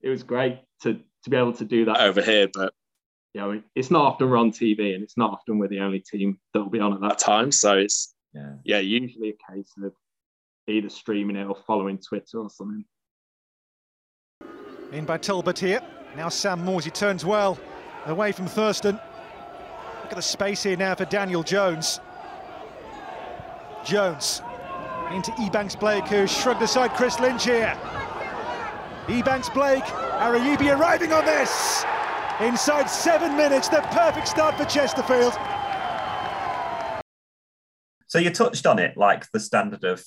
it 0.00 0.08
was 0.08 0.22
great 0.22 0.60
to 0.82 0.94
to 0.94 1.30
be 1.30 1.36
able 1.36 1.52
to 1.54 1.64
do 1.64 1.84
that 1.84 2.00
over 2.00 2.22
here, 2.22 2.48
but 2.52 2.72
you 3.34 3.40
know, 3.40 3.62
it's 3.74 3.90
not 3.90 4.04
often 4.04 4.30
we're 4.30 4.36
on 4.36 4.50
TV 4.50 4.94
and 4.94 5.02
it's 5.02 5.16
not 5.16 5.32
often 5.32 5.58
we're 5.58 5.68
the 5.68 5.80
only 5.80 6.00
team 6.00 6.38
that 6.52 6.62
will 6.62 6.70
be 6.70 6.80
on 6.80 6.92
at 6.92 7.00
that 7.00 7.18
time. 7.18 7.50
So 7.52 7.76
it's 7.76 8.14
yeah. 8.34 8.54
yeah, 8.64 8.78
usually 8.78 9.30
a 9.30 9.52
case 9.52 9.72
of 9.82 9.92
either 10.66 10.88
streaming 10.88 11.36
it 11.36 11.44
or 11.44 11.56
following 11.66 11.98
Twitter 11.98 12.38
or 12.38 12.50
something. 12.50 12.84
In 14.92 15.04
by 15.04 15.18
Talbot 15.18 15.58
here. 15.58 15.80
Now 16.16 16.28
Sam 16.28 16.64
Morsy, 16.64 16.84
he 16.84 16.90
turns 16.90 17.24
well 17.24 17.58
away 18.06 18.32
from 18.32 18.46
Thurston. 18.46 18.98
Look 20.12 20.18
at 20.18 20.24
the 20.24 20.28
space 20.28 20.62
here 20.62 20.76
now 20.76 20.94
for 20.94 21.06
Daniel 21.06 21.42
Jones. 21.42 21.98
Jones 23.82 24.42
into 25.10 25.30
Ebanks 25.40 25.80
Blake, 25.80 26.06
who 26.06 26.26
shrugged 26.26 26.60
aside 26.60 26.90
Chris 26.90 27.18
Lynch 27.18 27.44
here. 27.46 27.74
Ebanks 29.06 29.48
Blake, 29.54 29.84
Arayibi 29.84 30.78
arriving 30.78 31.14
on 31.14 31.24
this. 31.24 31.82
Inside 32.40 32.90
seven 32.90 33.38
minutes, 33.38 33.68
the 33.68 33.80
perfect 33.90 34.28
start 34.28 34.54
for 34.58 34.66
Chesterfield. 34.66 35.32
So 38.06 38.18
you 38.18 38.28
touched 38.28 38.66
on 38.66 38.78
it, 38.78 38.98
like 38.98 39.30
the 39.32 39.40
standard 39.40 39.82
of 39.82 40.04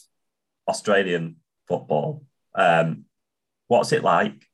Australian 0.68 1.38
football. 1.68 2.22
Um, 2.54 3.06
what's 3.66 3.92
it 3.92 4.04
like? 4.04 4.48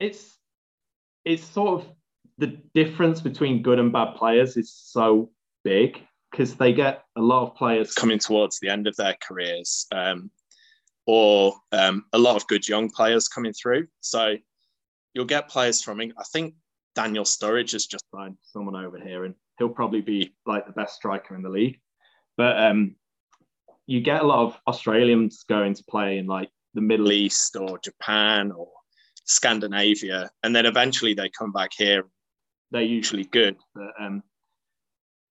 It's 0.00 0.36
it's 1.24 1.44
sort 1.44 1.82
of 1.82 1.97
the 2.38 2.58
difference 2.74 3.20
between 3.20 3.62
good 3.62 3.78
and 3.78 3.92
bad 3.92 4.14
players 4.14 4.56
is 4.56 4.72
so 4.72 5.30
big 5.64 6.00
because 6.30 6.54
they 6.54 6.72
get 6.72 7.04
a 7.16 7.20
lot 7.20 7.42
of 7.42 7.56
players 7.56 7.92
coming 7.94 8.18
towards 8.18 8.60
the 8.60 8.68
end 8.68 8.86
of 8.86 8.96
their 8.96 9.16
careers, 9.26 9.86
um, 9.92 10.30
or 11.06 11.54
um, 11.72 12.04
a 12.12 12.18
lot 12.18 12.36
of 12.36 12.46
good 12.46 12.68
young 12.68 12.90
players 12.90 13.28
coming 13.28 13.52
through. 13.52 13.88
So 14.00 14.36
you'll 15.14 15.24
get 15.24 15.48
players 15.48 15.82
from. 15.82 16.00
I 16.00 16.24
think 16.32 16.54
Daniel 16.94 17.24
Sturridge 17.24 17.72
has 17.72 17.86
just 17.86 18.04
signed 18.14 18.36
someone 18.42 18.76
over 18.76 18.98
here, 18.98 19.24
and 19.24 19.34
he'll 19.58 19.68
probably 19.68 20.02
be 20.02 20.34
like 20.46 20.66
the 20.66 20.72
best 20.72 20.94
striker 20.96 21.34
in 21.34 21.42
the 21.42 21.48
league. 21.48 21.80
But 22.36 22.60
um, 22.60 22.94
you 23.86 24.00
get 24.00 24.22
a 24.22 24.26
lot 24.26 24.46
of 24.46 24.60
Australians 24.68 25.44
going 25.48 25.74
to 25.74 25.84
play 25.84 26.18
in 26.18 26.26
like 26.26 26.50
the 26.74 26.80
Middle 26.82 27.10
East 27.10 27.56
or 27.56 27.78
Japan 27.78 28.52
or 28.52 28.68
Scandinavia, 29.24 30.30
and 30.44 30.54
then 30.54 30.66
eventually 30.66 31.14
they 31.14 31.30
come 31.30 31.52
back 31.52 31.70
here. 31.76 32.04
They're 32.70 32.82
usually 32.82 33.24
good, 33.24 33.56
but 33.74 33.92
um, 33.98 34.22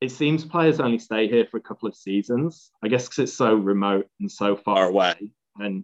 it 0.02 0.10
seems 0.12 0.46
players 0.46 0.80
only 0.80 1.00
stay 1.00 1.28
here 1.28 1.46
for 1.50 1.58
a 1.58 1.62
couple 1.62 1.88
of 1.88 1.96
seasons. 1.96 2.72
I 2.84 2.88
guess 2.88 3.08
because 3.08 3.30
it's 3.30 3.34
so 3.34 3.54
remote 3.56 4.08
and 4.20 4.32
so 4.32 4.56
far 4.56 4.88
away, 4.88 5.32
and 5.58 5.84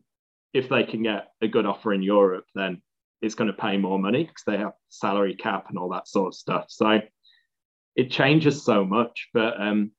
if 0.53 0.69
they 0.69 0.83
can 0.83 1.03
get 1.03 1.29
a 1.41 1.47
good 1.47 1.65
offer 1.65 1.93
in 1.93 2.01
Europe, 2.01 2.45
then 2.55 2.81
it's 3.21 3.35
going 3.35 3.47
to 3.47 3.53
pay 3.53 3.77
more 3.77 3.97
money 3.97 4.25
because 4.25 4.43
they 4.45 4.57
have 4.57 4.73
salary 4.89 5.35
cap 5.35 5.65
and 5.69 5.77
all 5.77 5.89
that 5.89 6.07
sort 6.07 6.27
of 6.27 6.35
stuff. 6.35 6.65
So 6.69 6.99
it 7.95 8.11
changes 8.11 8.63
so 8.63 8.83
much. 8.85 9.29
But 9.33 9.59
um, 9.59 9.91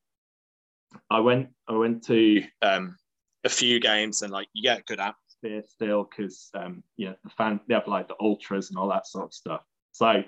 I 1.10 1.20
went 1.20 1.48
I 1.68 1.72
went 1.72 2.04
to 2.04 2.42
um, 2.62 2.96
a 3.44 3.48
few 3.48 3.80
games 3.80 4.22
and 4.22 4.32
like 4.32 4.48
you 4.52 4.62
get 4.62 4.80
a 4.80 4.82
good 4.82 5.00
atmosphere 5.00 5.62
still 5.66 6.04
because 6.08 6.50
um, 6.54 6.82
you 6.96 7.06
know 7.06 7.14
the 7.24 7.30
fan 7.30 7.60
they 7.66 7.74
have 7.74 7.88
like 7.88 8.08
the 8.08 8.16
ultras 8.20 8.70
and 8.70 8.78
all 8.78 8.88
that 8.88 9.06
sort 9.06 9.24
of 9.24 9.34
stuff. 9.34 9.62
So 9.92 10.22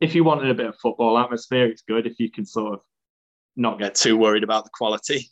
if 0.00 0.14
you 0.14 0.24
wanted 0.24 0.50
a 0.50 0.54
bit 0.54 0.66
of 0.66 0.76
football 0.76 1.18
atmosphere, 1.18 1.66
it's 1.66 1.82
good 1.82 2.06
if 2.06 2.18
you 2.20 2.30
can 2.30 2.44
sort 2.44 2.74
of 2.74 2.80
not 3.56 3.78
get 3.78 3.94
too 3.94 4.16
worried 4.16 4.44
about 4.44 4.64
the 4.64 4.70
quality. 4.72 5.28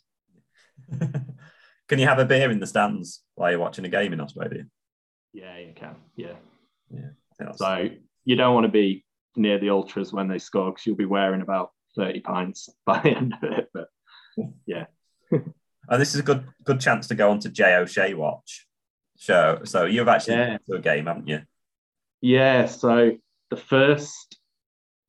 can 1.87 1.99
you 1.99 2.05
have 2.05 2.19
a 2.19 2.25
beer 2.25 2.51
in 2.51 2.59
the 2.59 2.67
stands 2.67 3.23
while 3.35 3.51
you're 3.51 3.59
watching 3.59 3.85
a 3.85 3.89
game 3.89 4.13
in 4.13 4.19
Australia? 4.19 4.65
Yeah, 5.33 5.57
you 5.57 5.73
can. 5.75 5.95
Yeah. 6.15 6.33
Yeah. 6.89 7.51
So 7.55 7.89
you 8.25 8.35
don't 8.35 8.53
want 8.53 8.65
to 8.65 8.71
be 8.71 9.05
near 9.35 9.59
the 9.59 9.69
ultras 9.69 10.11
when 10.11 10.27
they 10.27 10.39
score 10.39 10.71
because 10.71 10.85
you'll 10.85 10.95
be 10.95 11.05
wearing 11.05 11.41
about 11.41 11.71
30 11.95 12.21
pints 12.21 12.69
by 12.85 12.99
the 13.01 13.09
end 13.11 13.33
of 13.41 13.51
it. 13.51 13.69
But 13.73 13.87
yeah. 14.65 14.85
and 15.31 16.01
this 16.01 16.13
is 16.13 16.19
a 16.19 16.23
good 16.23 16.45
good 16.63 16.79
chance 16.79 17.07
to 17.07 17.15
go 17.15 17.29
on 17.31 17.39
to 17.39 17.49
Jay 17.49 17.75
O'Shea 17.75 18.13
watch 18.13 18.67
show. 19.17 19.59
So 19.63 19.85
you've 19.85 20.07
actually 20.07 20.35
Yeah. 20.35 20.57
been 20.57 20.59
to 20.69 20.75
a 20.75 20.81
game, 20.81 21.05
haven't 21.05 21.27
you? 21.27 21.41
Yeah. 22.21 22.65
So 22.65 23.17
the 23.49 23.57
first 23.57 24.36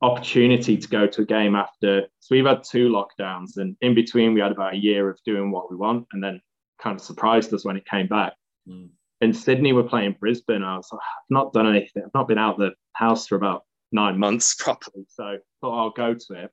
opportunity 0.00 0.76
to 0.76 0.88
go 0.88 1.06
to 1.06 1.22
a 1.22 1.26
game 1.26 1.54
after, 1.56 2.06
so 2.20 2.34
we've 2.34 2.46
had 2.46 2.62
two 2.62 2.88
lockdowns, 2.88 3.56
and 3.56 3.76
in 3.80 3.94
between 3.94 4.34
we 4.34 4.40
had 4.40 4.52
about 4.52 4.74
a 4.74 4.78
year 4.78 5.08
of 5.10 5.18
doing 5.24 5.50
what 5.50 5.70
we 5.70 5.76
want, 5.76 6.06
and 6.12 6.22
then 6.22 6.40
kind 6.80 6.96
of 6.96 7.04
surprised 7.04 7.52
us 7.52 7.64
when 7.64 7.76
it 7.76 7.86
came 7.86 8.06
back. 8.06 8.34
Mm. 8.68 8.90
and 9.22 9.34
Sydney 9.34 9.72
were 9.72 9.82
playing 9.82 10.16
Brisbane. 10.20 10.62
I 10.62 10.76
was 10.76 10.88
like, 10.92 11.00
I've 11.00 11.30
not 11.30 11.52
done 11.52 11.66
anything. 11.66 12.02
I've 12.04 12.14
not 12.14 12.28
been 12.28 12.38
out 12.38 12.58
the 12.58 12.72
house 12.92 13.26
for 13.26 13.36
about 13.36 13.64
nine 13.92 14.18
months 14.18 14.54
properly. 14.58 15.06
So 15.08 15.24
I 15.24 15.36
thought 15.60 15.78
I'll 15.78 15.90
go 15.90 16.14
to 16.14 16.44
it. 16.44 16.50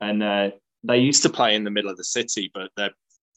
And 0.00 0.22
uh, 0.22 0.50
they 0.84 0.98
used 0.98 1.22
to 1.22 1.30
play 1.30 1.54
in 1.54 1.64
the 1.64 1.70
middle 1.70 1.90
of 1.90 1.96
the 1.96 2.04
city, 2.04 2.50
but 2.54 2.70
they're 2.76 2.94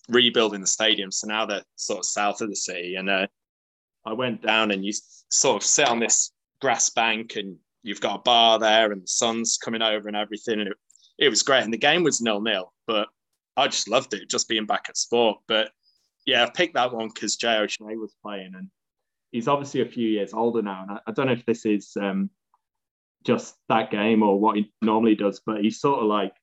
rebuilding 0.09 0.61
the 0.61 0.67
stadium. 0.67 1.11
So 1.11 1.27
now 1.27 1.45
they're 1.45 1.63
sort 1.75 1.99
of 1.99 2.05
south 2.05 2.41
of 2.41 2.49
the 2.49 2.55
city. 2.55 2.95
And 2.95 3.09
uh, 3.09 3.27
I 4.05 4.13
went 4.13 4.41
down 4.41 4.71
and 4.71 4.85
you 4.85 4.93
sort 5.29 5.57
of 5.57 5.63
sit 5.63 5.87
on 5.87 5.99
this 5.99 6.31
grass 6.61 6.89
bank 6.89 7.35
and 7.35 7.57
you've 7.85 8.01
got 8.01 8.15
a 8.15 8.23
bar 8.23 8.57
there 8.57 8.91
and 8.91 9.03
the 9.03 9.07
sun's 9.07 9.57
coming 9.57 9.83
over 9.83 10.07
and 10.07 10.17
everything. 10.17 10.59
And 10.59 10.69
it, 10.69 10.77
it 11.19 11.29
was 11.29 11.43
great. 11.43 11.63
And 11.63 11.71
the 11.71 11.77
game 11.77 12.03
was 12.03 12.19
nil 12.19 12.41
nil, 12.41 12.73
but 12.87 13.07
I 13.55 13.67
just 13.67 13.87
loved 13.87 14.13
it, 14.15 14.27
just 14.27 14.49
being 14.49 14.65
back 14.65 14.87
at 14.89 14.97
sport. 14.97 15.37
But 15.47 15.69
yeah, 16.25 16.43
I 16.43 16.49
picked 16.49 16.73
that 16.73 16.91
one 16.91 17.09
because 17.13 17.35
Jay 17.35 17.55
O'Shea 17.57 17.95
was 17.95 18.15
playing 18.23 18.53
and 18.55 18.69
he's 19.31 19.47
obviously 19.47 19.81
a 19.81 19.85
few 19.85 20.09
years 20.09 20.33
older 20.33 20.63
now. 20.63 20.81
And 20.81 20.91
I, 20.91 20.99
I 21.07 21.11
don't 21.11 21.27
know 21.27 21.33
if 21.33 21.45
this 21.45 21.63
is 21.63 21.95
um, 22.01 22.31
just 23.23 23.55
that 23.69 23.91
game 23.91 24.23
or 24.23 24.39
what 24.39 24.57
he 24.57 24.73
normally 24.81 25.15
does, 25.15 25.41
but 25.45 25.61
he 25.61 25.69
sort 25.69 25.99
of 25.99 26.07
like 26.07 26.33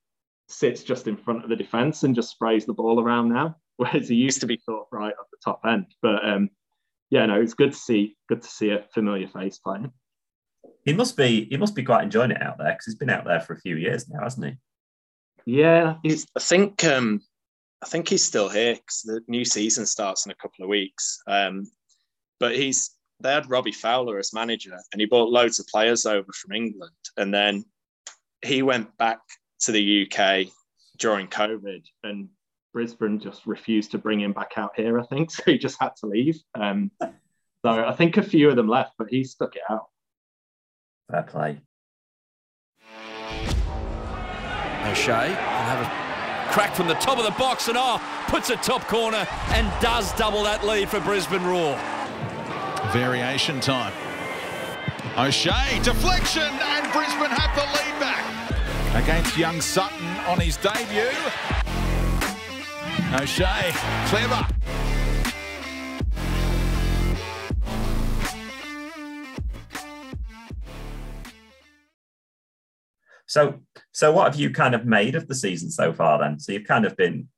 sits 0.47 0.81
just 0.81 1.07
in 1.09 1.17
front 1.17 1.43
of 1.43 1.49
the 1.49 1.57
defense 1.57 2.03
and 2.03 2.15
just 2.15 2.31
sprays 2.31 2.65
the 2.65 2.73
ball 2.73 3.01
around 3.01 3.27
now, 3.27 3.57
whereas 3.77 4.07
he 4.07 4.15
used 4.15 4.39
to 4.39 4.47
be 4.47 4.57
sort 4.63 4.79
of 4.79 4.87
right 4.93 5.09
at 5.09 5.25
the 5.29 5.37
top 5.43 5.59
end. 5.67 5.87
But 6.01 6.25
um, 6.25 6.49
yeah, 7.09 7.25
no, 7.25 7.41
it's 7.41 7.53
good 7.53 7.73
to 7.73 7.77
see 7.77 8.15
good 8.29 8.41
to 8.41 8.47
see 8.47 8.69
a 8.69 8.85
familiar 8.93 9.27
face 9.27 9.57
playing. 9.57 9.91
He 10.85 10.93
must 10.93 11.15
be 11.15 11.45
he 11.45 11.57
must 11.57 11.75
be 11.75 11.83
quite 11.83 12.03
enjoying 12.03 12.31
it 12.31 12.41
out 12.41 12.57
there 12.57 12.71
because 12.71 12.85
he's 12.85 12.95
been 12.95 13.09
out 13.09 13.25
there 13.25 13.39
for 13.39 13.53
a 13.53 13.59
few 13.59 13.75
years 13.75 14.09
now, 14.09 14.23
hasn't 14.23 14.45
he? 14.45 14.53
Yeah, 15.45 15.95
he's. 16.03 16.27
I 16.35 16.39
think 16.39 16.83
um, 16.83 17.21
I 17.81 17.85
think 17.85 18.09
he's 18.09 18.23
still 18.23 18.49
here 18.49 18.75
because 18.75 19.01
the 19.03 19.21
new 19.27 19.45
season 19.45 19.85
starts 19.85 20.25
in 20.25 20.31
a 20.31 20.35
couple 20.35 20.63
of 20.63 20.69
weeks. 20.69 21.19
Um, 21.27 21.67
but 22.39 22.55
he's 22.55 22.91
they 23.21 23.31
had 23.31 23.49
Robbie 23.49 23.71
Fowler 23.71 24.19
as 24.19 24.33
manager, 24.33 24.77
and 24.91 24.99
he 24.99 25.05
brought 25.05 25.29
loads 25.29 25.59
of 25.59 25.67
players 25.67 26.05
over 26.05 26.31
from 26.33 26.53
England, 26.53 26.91
and 27.17 27.33
then 27.33 27.63
he 28.43 28.61
went 28.61 28.95
back 28.97 29.19
to 29.61 29.71
the 29.71 30.07
UK 30.07 30.47
during 30.97 31.27
COVID, 31.27 31.83
and 32.03 32.29
Brisbane 32.73 33.19
just 33.19 33.45
refused 33.45 33.91
to 33.91 33.97
bring 33.97 34.19
him 34.19 34.33
back 34.33 34.53
out 34.57 34.71
here. 34.75 34.99
I 34.99 35.05
think 35.05 35.31
so. 35.31 35.43
He 35.45 35.57
just 35.57 35.77
had 35.79 35.95
to 35.97 36.07
leave. 36.07 36.39
Um, 36.55 36.91
so 37.01 37.11
I 37.85 37.93
think 37.93 38.17
a 38.17 38.23
few 38.23 38.49
of 38.49 38.55
them 38.57 38.67
left, 38.67 38.93
but 38.97 39.07
he 39.09 39.23
stuck 39.23 39.55
it 39.55 39.61
out. 39.69 39.85
Fair 41.11 41.23
play. 41.23 41.61
O'Shea 44.85 45.27
can 45.27 45.65
have 45.65 45.81
a 45.81 46.53
crack 46.53 46.75
from 46.75 46.87
the 46.87 46.93
top 46.95 47.17
of 47.17 47.23
the 47.23 47.31
box 47.31 47.67
and 47.67 47.77
oh, 47.79 48.01
puts 48.27 48.49
a 48.49 48.55
top 48.57 48.87
corner 48.87 49.25
and 49.49 49.71
does 49.81 50.13
double 50.13 50.43
that 50.43 50.65
lead 50.65 50.89
for 50.89 50.99
Brisbane 50.99 51.43
Roar. 51.43 51.75
Variation 52.91 53.59
time. 53.59 53.93
O'Shea, 55.17 55.79
deflection, 55.83 56.41
and 56.41 56.91
Brisbane 56.91 57.29
have 57.29 57.55
the 57.55 57.61
lead 57.61 57.99
back 57.99 59.03
against 59.03 59.37
young 59.37 59.61
Sutton 59.61 60.07
on 60.27 60.39
his 60.39 60.57
debut. 60.57 61.09
O'Shea, 63.19 63.71
clever. 64.07 64.62
So, 73.33 73.61
so 73.93 74.11
what 74.11 74.31
have 74.31 74.39
you 74.39 74.51
kind 74.51 74.75
of 74.75 74.85
made 74.85 75.15
of 75.15 75.27
the 75.27 75.33
season 75.33 75.71
so 75.71 75.91
far? 75.91 76.19
Then, 76.19 76.39
so 76.39 76.51
you've 76.51 76.67
kind 76.67 76.85
of 76.85 76.95
been 76.95 77.29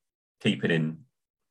keeping 0.42 0.70
in 0.70 0.98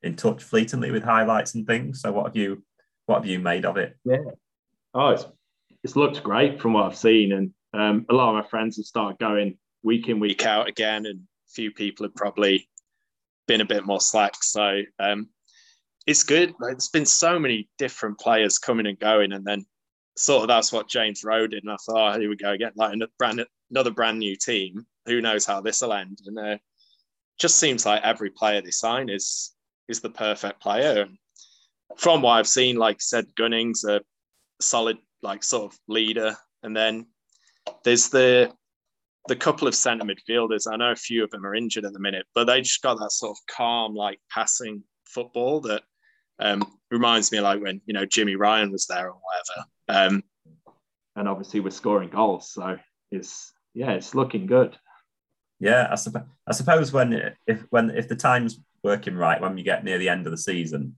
in 0.03 0.17
touch 0.17 0.43
fleetingly 0.43 0.91
with 0.91 1.03
highlights 1.03 1.55
and 1.55 1.67
things. 1.67 2.03
So, 2.03 2.13
what 2.13 2.27
have 2.27 2.37
you 2.37 2.63
what 3.07 3.17
have 3.17 3.27
you 3.27 3.39
made 3.39 3.65
of 3.65 3.79
it? 3.79 3.97
Yeah, 4.05 4.19
oh, 4.93 5.09
it's 5.09 5.25
it's 5.83 5.97
looked 5.97 6.23
great 6.23 6.61
from 6.61 6.75
what 6.75 6.85
I've 6.85 6.95
seen, 6.99 7.33
and 7.33 7.55
um, 7.73 8.05
a 8.11 8.13
lot 8.13 8.37
of 8.37 8.45
my 8.45 8.47
friends 8.47 8.77
have 8.77 8.85
started 8.85 9.19
going 9.19 9.57
week 9.83 10.11
in 10.11 10.21
week 10.21 10.45
out 10.45 10.69
again, 10.69 11.07
and 11.07 11.21
a 11.21 11.51
few 11.51 11.71
people 11.71 12.05
have 12.05 12.15
probably 12.15 12.69
been 13.49 13.63
a 13.63 13.65
bit 13.65 13.87
more 13.87 14.01
slack. 14.03 14.35
So 14.43 14.83
um, 14.99 15.31
it's 16.07 16.23
good. 16.23 16.51
Like, 16.61 16.73
there's 16.73 16.91
been 16.91 17.07
so 17.07 17.39
many 17.39 17.71
different 17.79 18.21
players 18.21 18.59
coming 18.59 18.89
and 18.89 18.99
going, 18.99 19.33
and 19.33 19.47
then 19.47 19.65
sort 20.19 20.43
of 20.43 20.49
that's 20.49 20.71
what 20.71 20.87
James 20.87 21.25
Rowe 21.25 21.47
did. 21.47 21.65
And 21.65 21.73
I 21.73 21.77
thought, 21.77 22.17
oh, 22.17 22.21
here 22.21 22.29
we 22.29 22.37
go 22.37 22.53
again, 22.53 22.73
like 22.77 22.95
a 22.95 23.07
brand, 23.19 23.43
another 23.75 23.91
brand 23.91 24.21
new 24.21 24.37
team. 24.37 24.87
Who 25.07 25.21
knows 25.21 25.45
how 25.45 25.61
this 25.61 25.83
will 25.83 25.93
end? 25.93 26.21
And 26.27 26.39
uh, 26.39 26.59
just 27.39 27.57
seems 27.57 27.85
like 27.85 28.03
every 28.03 28.31
player 28.31 28.63
they 28.63 28.71
sign 28.71 29.09
is 29.09 29.53
is 29.89 30.01
the 30.01 30.11
perfect 30.11 30.61
player. 30.61 31.03
And 31.03 31.19
from 31.97 32.23
what 32.23 32.33
I've 32.33 32.49
seen, 32.49 32.77
like 32.77 33.03
said, 33.03 33.27
Gunning's 33.37 33.85
a 33.85 34.01
solid, 34.61 34.99
like 35.23 35.43
sort 35.43 35.73
of 35.73 35.79
leader. 35.89 36.37
And 36.63 36.75
then 36.77 37.07
there's 37.83 38.09
the 38.09 38.53
the 39.27 39.37
couple 39.37 39.67
of 39.67 39.75
centre 39.75 40.05
midfielders. 40.05 40.71
I 40.71 40.77
know 40.77 40.93
a 40.93 40.97
few 40.97 41.25
of 41.25 41.31
them 41.31 41.47
are 41.47 41.55
injured 41.55 41.85
at 41.85 41.93
the 41.95 41.99
minute, 41.99 42.27
but 42.35 42.45
they 42.45 42.61
just 42.61 42.83
got 42.83 42.99
that 42.99 43.11
sort 43.11 43.33
of 43.33 43.55
calm, 43.55 43.95
like 43.95 44.21
passing 44.31 44.83
football 45.07 45.61
that 45.63 45.83
um, 46.39 46.63
reminds 46.91 47.33
me 47.33 47.41
like 47.41 47.61
when 47.61 47.81
you 47.87 47.95
know 47.95 48.07
Jimmy 48.07 48.37
Ryan 48.37 48.71
was 48.71 48.87
there 48.87 49.09
or 49.09 49.19
whatever. 49.21 49.67
Um, 49.89 50.23
and 51.17 51.29
obviously 51.29 51.61
we're 51.61 51.71
scoring 51.71 52.11
goals, 52.11 52.53
so 52.53 52.77
it's 53.11 53.54
yeah, 53.75 53.93
it's 53.93 54.15
looking 54.15 54.47
good. 54.47 54.77
Yeah, 55.61 55.89
I, 55.91 55.95
supp- 55.95 56.27
I 56.47 56.53
suppose 56.53 56.93
when 56.93 57.35
if 57.47 57.65
when 57.71 57.91
if 57.91 58.09
the 58.09 58.17
time's 58.17 58.61
working 58.83 59.17
right, 59.17 59.41
when 59.41 59.55
we 59.55 59.63
get 59.63 59.85
near 59.85 59.99
the 59.99 60.09
end 60.09 60.27
of 60.27 60.31
the 60.31 60.39
season, 60.39 60.97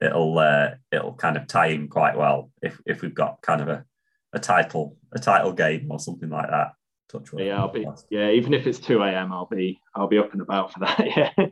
it'll 0.00 0.38
uh, 0.38 0.70
it'll 0.92 1.14
kind 1.14 1.36
of 1.36 1.46
tie 1.46 1.68
in 1.68 1.88
quite 1.88 2.16
well 2.16 2.50
if 2.62 2.80
if 2.86 3.02
we've 3.02 3.14
got 3.14 3.42
kind 3.42 3.60
of 3.60 3.68
a, 3.68 3.84
a 4.32 4.38
title 4.38 4.96
a 5.12 5.18
title 5.18 5.52
game 5.52 5.88
or 5.90 5.98
something 5.98 6.30
like 6.30 6.48
that. 6.50 6.72
Touch 7.10 7.32
wood. 7.32 7.46
Yeah, 7.46 7.58
I'll 7.58 7.72
be 7.72 7.86
yeah, 8.10 8.30
even 8.30 8.52
if 8.52 8.66
it's 8.66 8.78
two 8.78 9.02
a.m., 9.02 9.32
I'll 9.32 9.46
be 9.46 9.80
I'll 9.94 10.08
be 10.08 10.18
up 10.18 10.32
and 10.32 10.42
about 10.42 10.72
for 10.72 10.80
that. 10.80 11.32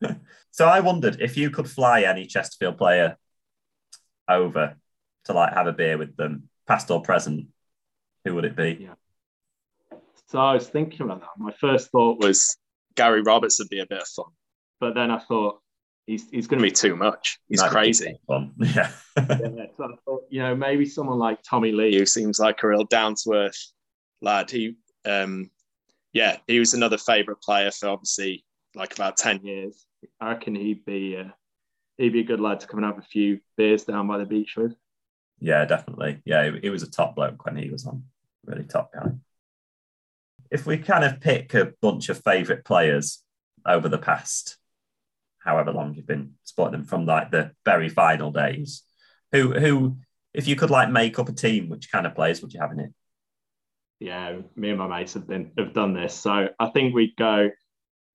Yeah. 0.00 0.12
so 0.52 0.68
I 0.68 0.78
wondered 0.78 1.20
if 1.20 1.36
you 1.36 1.50
could 1.50 1.68
fly 1.68 2.02
any 2.02 2.26
Chesterfield 2.26 2.78
player 2.78 3.16
over 4.28 4.76
to 5.24 5.32
like 5.32 5.54
have 5.54 5.66
a 5.66 5.72
beer 5.72 5.98
with 5.98 6.16
them, 6.16 6.48
past 6.66 6.90
or 6.90 7.02
present, 7.02 7.48
who 8.24 8.34
would 8.34 8.44
it 8.44 8.56
be? 8.56 8.78
Yeah. 8.80 8.94
So 10.28 10.38
I 10.38 10.54
was 10.54 10.68
thinking 10.68 11.02
about 11.02 11.20
that. 11.20 11.30
My 11.38 11.52
first 11.52 11.90
thought 11.90 12.20
was 12.20 12.56
Gary 12.94 13.22
Roberts 13.22 13.58
would 13.58 13.70
be 13.70 13.80
a 13.80 13.86
bit 13.86 14.02
of 14.02 14.08
fun, 14.08 14.26
but 14.80 14.94
then 14.94 15.10
I 15.10 15.18
thought 15.18 15.60
he's 16.06 16.28
he's 16.30 16.46
going 16.46 16.60
to 16.60 16.66
be 16.66 16.70
too 16.70 16.96
much. 16.96 17.38
He's 17.48 17.60
That'd 17.60 17.72
crazy. 17.72 18.18
Fun. 18.26 18.52
Yeah. 18.58 18.90
yeah. 19.16 19.66
So 19.76 19.84
I 19.84 19.96
thought, 20.04 20.22
you 20.28 20.42
know, 20.42 20.54
maybe 20.54 20.84
someone 20.84 21.18
like 21.18 21.38
Tommy 21.42 21.72
Lee, 21.72 21.96
who 21.96 22.04
seems 22.04 22.38
like 22.38 22.62
a 22.62 22.68
real 22.68 22.84
down 22.84 23.14
to 23.22 23.32
earth 23.32 23.72
lad. 24.20 24.50
He, 24.50 24.76
um, 25.06 25.50
yeah, 26.12 26.38
he 26.46 26.58
was 26.58 26.74
another 26.74 26.98
favourite 26.98 27.40
player 27.40 27.70
for 27.70 27.88
obviously 27.88 28.44
like 28.74 28.94
about 28.94 29.16
ten 29.16 29.40
years. 29.44 29.86
I 30.20 30.30
reckon 30.30 30.54
he'd 30.54 30.84
be 30.84 31.16
uh, 31.16 31.30
he'd 31.96 32.12
be 32.12 32.20
a 32.20 32.24
good 32.24 32.40
lad 32.40 32.60
to 32.60 32.66
come 32.66 32.82
and 32.82 32.86
have 32.86 32.98
a 32.98 33.06
few 33.06 33.40
beers 33.56 33.84
down 33.84 34.06
by 34.06 34.18
the 34.18 34.26
beach 34.26 34.56
with. 34.56 34.74
Yeah, 35.40 35.64
definitely. 35.64 36.20
Yeah, 36.26 36.50
he, 36.50 36.58
he 36.62 36.70
was 36.70 36.82
a 36.82 36.90
top 36.90 37.16
bloke 37.16 37.46
when 37.46 37.56
he 37.56 37.70
was 37.70 37.86
on. 37.86 38.04
Really 38.44 38.64
top 38.64 38.92
guy. 38.92 39.10
If 40.50 40.66
we 40.66 40.78
kind 40.78 41.04
of 41.04 41.20
pick 41.20 41.54
a 41.54 41.72
bunch 41.80 42.08
of 42.08 42.22
favourite 42.22 42.64
players 42.64 43.22
over 43.66 43.88
the 43.88 43.98
past 43.98 44.58
however 45.48 45.72
long 45.72 45.94
you've 45.94 46.06
been 46.06 46.34
spotting 46.44 46.72
them 46.72 46.84
from 46.84 47.06
like 47.06 47.30
the 47.30 47.50
very 47.64 47.88
final 47.88 48.30
days, 48.30 48.82
who 49.32 49.52
who 49.58 49.96
if 50.34 50.46
you 50.46 50.56
could 50.56 50.70
like 50.70 50.90
make 50.90 51.18
up 51.18 51.28
a 51.28 51.32
team, 51.32 51.68
which 51.68 51.90
kind 51.90 52.06
of 52.06 52.14
players 52.14 52.42
would 52.42 52.52
you 52.52 52.60
have 52.60 52.72
in 52.72 52.80
it? 52.80 52.92
Yeah, 53.98 54.38
me 54.54 54.70
and 54.70 54.78
my 54.78 54.86
mates 54.86 55.14
have 55.14 55.26
been 55.26 55.52
have 55.58 55.72
done 55.72 55.94
this. 55.94 56.14
So 56.14 56.48
I 56.58 56.66
think 56.70 56.94
we'd 56.94 57.16
go 57.16 57.50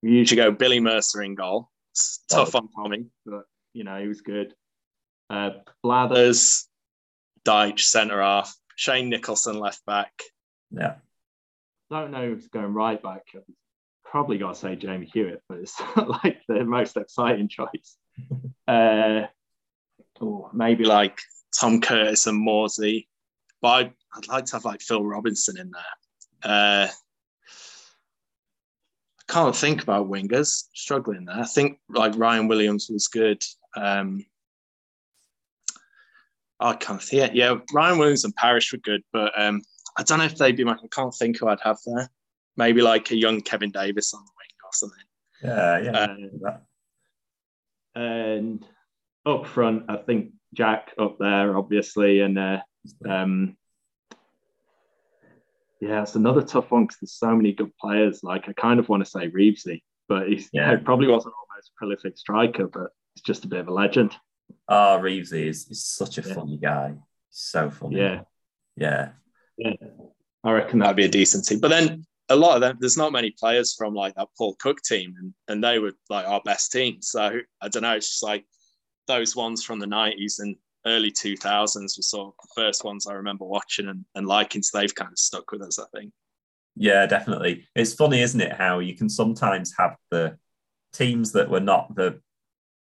we 0.02 0.12
usually 0.12 0.42
go 0.42 0.52
Billy 0.52 0.80
Mercer 0.80 1.24
in 1.24 1.36
goal. 1.36 1.70
It's 1.92 2.20
tough 2.30 2.56
on 2.56 2.70
Tommy, 2.70 3.06
but 3.26 3.44
you 3.74 3.84
know, 3.84 4.00
he 4.00 4.08
was 4.08 4.22
good. 4.22 4.54
Uh, 5.30 5.52
Blathers, 5.82 6.68
Dyche 7.46 7.80
centre 7.80 8.22
half, 8.22 8.56
Shane 8.76 9.10
Nicholson 9.10 9.58
left 9.60 9.84
back. 9.86 10.14
Yeah. 10.72 10.96
Don't 11.94 12.10
know 12.10 12.30
who's 12.30 12.48
going 12.48 12.74
right 12.74 13.02
back. 13.02 13.22
Probably 14.04 14.40
got 14.40 14.56
to 14.56 14.60
say 14.60 14.76
Jamie 14.76 15.10
Hewitt, 15.14 15.44
but 15.48 15.60
it's 15.60 15.80
like 15.96 16.40
the 16.48 16.66
most 16.66 16.98
exciting 16.98 17.48
choice. 17.48 17.98
uh, 18.68 19.28
or 20.20 20.50
maybe 20.54 20.86
like 20.86 21.20
Tom 21.60 21.82
Curtis 21.82 22.26
and 22.26 22.48
Morsy. 22.48 23.06
But 23.62 23.68
I'd, 23.68 23.94
I'd, 24.16 24.28
like 24.28 24.46
to 24.46 24.54
have 24.54 24.66
like 24.66 24.82
Phil 24.82 25.06
Robinson 25.06 25.60
in 25.60 25.72
there. 25.72 26.52
Uh, 26.52 26.88
I 29.20 29.32
can't 29.32 29.56
think 29.56 29.84
about 29.84 30.10
wingers 30.10 30.64
struggling 30.74 31.26
there. 31.26 31.38
I 31.38 31.46
think 31.46 31.80
like 31.90 32.18
Ryan 32.18 32.48
Williams 32.48 32.90
was 32.92 33.08
good. 33.08 33.44
Um, 33.78 34.26
I 36.60 36.74
can't 36.74 37.04
see 37.04 37.20
it. 37.20 37.36
Yeah, 37.36 37.58
Ryan 37.72 38.00
Williams 38.00 38.26
and 38.26 38.36
Parish 38.36 38.72
were 38.72 38.80
good, 38.80 39.04
but 39.14 39.32
um, 39.40 39.62
I 39.98 40.04
don't 40.04 40.18
know 40.20 40.26
if 40.26 40.36
they'd 40.38 40.56
be 40.58 40.64
my. 40.64 40.74
I 40.74 40.88
can't 40.92 41.14
think 41.14 41.38
who 41.40 41.48
I'd 41.48 41.62
have 41.62 41.78
there. 41.86 42.10
Maybe 42.58 42.82
like 42.82 43.12
a 43.12 43.16
young 43.16 43.42
Kevin 43.42 43.72
Davies 43.72 44.14
on 44.14 44.24
the 44.26 44.32
wing 44.38 44.58
or 44.64 44.72
something. 44.74 45.06
Yeah, 45.44 45.80
yeah. 46.42 46.50
Um, 46.54 46.62
and 47.96 48.66
up 49.26 49.48
front, 49.48 49.86
I 49.90 49.98
think 49.98 50.32
Jack 50.54 50.92
up 50.98 51.18
there, 51.20 51.58
obviously, 51.58 52.22
and 52.22 52.38
uh, 52.40 52.60
um, 53.08 53.56
yeah, 55.82 56.02
it's 56.04 56.16
another 56.16 56.42
tough 56.42 56.72
one 56.72 56.84
because 56.86 56.98
there's 57.02 57.14
so 57.14 57.36
many 57.36 57.52
good 57.54 57.76
players. 57.78 58.24
Like 58.24 58.48
I 58.50 58.54
kind 58.54 58.80
of 58.80 58.90
want 58.90 59.04
to 59.04 59.10
say 59.10 59.30
Reevesy, 59.30 59.82
but 60.08 60.28
he's 60.28 60.50
Yeah. 60.54 60.72
he 60.78 60.84
probably 60.84 61.08
wasn't 61.08 61.34
our 61.36 61.58
most 61.58 61.72
prolific 61.76 62.18
striker, 62.18 62.68
but 62.68 62.90
he's 63.14 63.24
just 63.24 63.46
a 63.46 63.48
bit 63.48 63.60
of 63.60 63.68
a 63.68 63.74
legend. 63.74 64.16
Oh, 64.68 65.00
Reevesy 65.02 65.48
is, 65.48 65.68
is 65.70 65.86
such 65.86 66.18
a 66.18 66.28
Yeah. 66.28 66.34
funny 66.34 66.58
guy. 66.58 66.90
He's 66.90 67.00
so 67.40 67.70
funny. 67.70 67.98
Yeah, 67.98 68.22
Yeah. 68.76 69.10
Yeah. 69.58 69.74
I 70.44 70.52
reckon 70.52 70.80
That'd 70.80 70.98
be 70.98 71.06
a 71.06 71.10
decent 71.10 71.46
team. 71.46 71.60
But 71.60 71.70
then 71.70 72.06
a 72.30 72.36
lot 72.36 72.56
of 72.56 72.62
them, 72.62 72.78
there's 72.80 72.98
not 72.98 73.12
many 73.12 73.32
players 73.32 73.74
from 73.74 73.94
like 73.94 74.16
that 74.16 74.30
Paul 74.38 74.56
Cook 74.60 74.82
team, 74.82 75.14
and, 75.20 75.34
and 75.48 75.64
they 75.64 75.80
were 75.80 75.94
like 76.10 76.28
our 76.28 76.42
best 76.44 76.72
team. 76.72 77.02
So 77.02 77.40
I 77.62 77.68
don't 77.70 77.84
know. 77.84 77.96
It's 77.96 78.10
just 78.10 78.24
like 78.24 78.46
those 79.08 79.36
ones 79.36 79.64
from 79.64 79.80
the 79.80 79.86
90s 79.86 80.40
and 80.40 80.56
early 80.86 81.12
2000s 81.12 81.98
were 81.98 82.02
sort 82.02 82.28
of 82.28 82.34
the 82.42 82.62
first 82.62 82.84
ones 82.84 83.08
I 83.08 83.14
remember 83.14 83.46
watching 83.46 83.88
and, 83.88 84.06
and 84.16 84.28
liking. 84.28 84.64
So 84.64 84.80
they've 84.80 84.94
kind 84.94 85.12
of 85.12 85.20
stuck 85.20 85.52
with 85.52 85.62
us, 85.62 85.80
I 85.80 85.86
think. 85.96 86.12
Yeah, 86.76 87.06
definitely. 87.06 87.68
It's 87.76 87.94
funny, 87.94 88.22
isn't 88.22 88.42
it, 88.42 88.54
how 88.54 88.80
you 88.80 88.96
can 88.96 89.10
sometimes 89.10 89.74
have 89.78 89.96
the 90.10 90.38
teams 90.92 91.32
that 91.34 91.50
were 91.50 91.60
not 91.60 91.96
the 91.96 92.20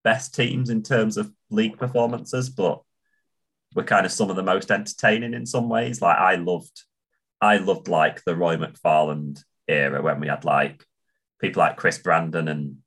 best 0.02 0.35
teams 0.35 0.70
in 0.70 0.83
terms 0.83 1.16
of 1.16 1.33
league 1.50 1.79
performances, 1.79 2.50
but 2.50 2.83
were 3.76 3.84
kind 3.84 4.06
of 4.06 4.10
some 4.10 4.30
of 4.30 4.36
the 4.36 4.42
most 4.42 4.70
entertaining 4.70 5.34
in 5.34 5.46
some 5.46 5.68
ways. 5.68 6.00
Like 6.00 6.16
I 6.16 6.36
loved, 6.36 6.82
I 7.40 7.58
loved 7.58 7.86
like 7.86 8.24
the 8.24 8.34
Roy 8.34 8.56
McFarland 8.56 9.44
era 9.68 10.02
when 10.02 10.18
we 10.18 10.28
had 10.28 10.44
like 10.44 10.82
people 11.40 11.60
like 11.60 11.76
Chris 11.76 11.98
Brandon 11.98 12.48
and 12.48 12.78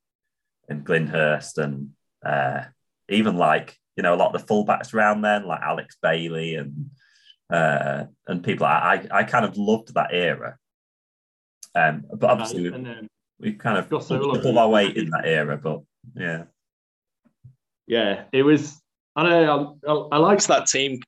and 0.67 0.83
Glynn 0.83 1.07
Hurst 1.07 1.57
and 1.57 1.91
uh, 2.25 2.63
even 3.07 3.37
like 3.37 3.77
you 3.95 4.03
know 4.03 4.15
a 4.15 4.17
lot 4.17 4.33
of 4.33 4.41
the 4.41 4.53
fullbacks 4.53 4.93
around 4.93 5.21
then, 5.21 5.45
like 5.45 5.61
Alex 5.61 5.95
Bailey 6.01 6.55
and 6.55 6.89
uh, 7.51 8.05
and 8.27 8.43
people. 8.43 8.65
I 8.65 9.07
I 9.11 9.23
kind 9.23 9.45
of 9.45 9.57
loved 9.57 9.93
that 9.93 10.09
era. 10.11 10.57
Um, 11.75 12.05
but 12.11 12.31
obviously 12.31 12.63
we, 12.63 12.73
And 12.73 12.85
then, 12.85 13.07
we 13.39 13.53
kind 13.53 13.77
of 13.77 13.89
pulled 13.89 14.57
our 14.57 14.69
weight 14.69 14.97
in 14.97 15.11
that 15.11 15.25
era. 15.25 15.55
But 15.55 15.81
yeah, 16.15 16.45
yeah, 17.85 18.23
it 18.33 18.43
was. 18.43 18.81
I 19.19 19.29
know. 19.29 19.77
I, 19.87 19.91
I, 19.91 19.93
I 19.93 20.17
liked 20.17 20.47
liked 20.47 20.47
that 20.47 20.67
team. 20.67 20.99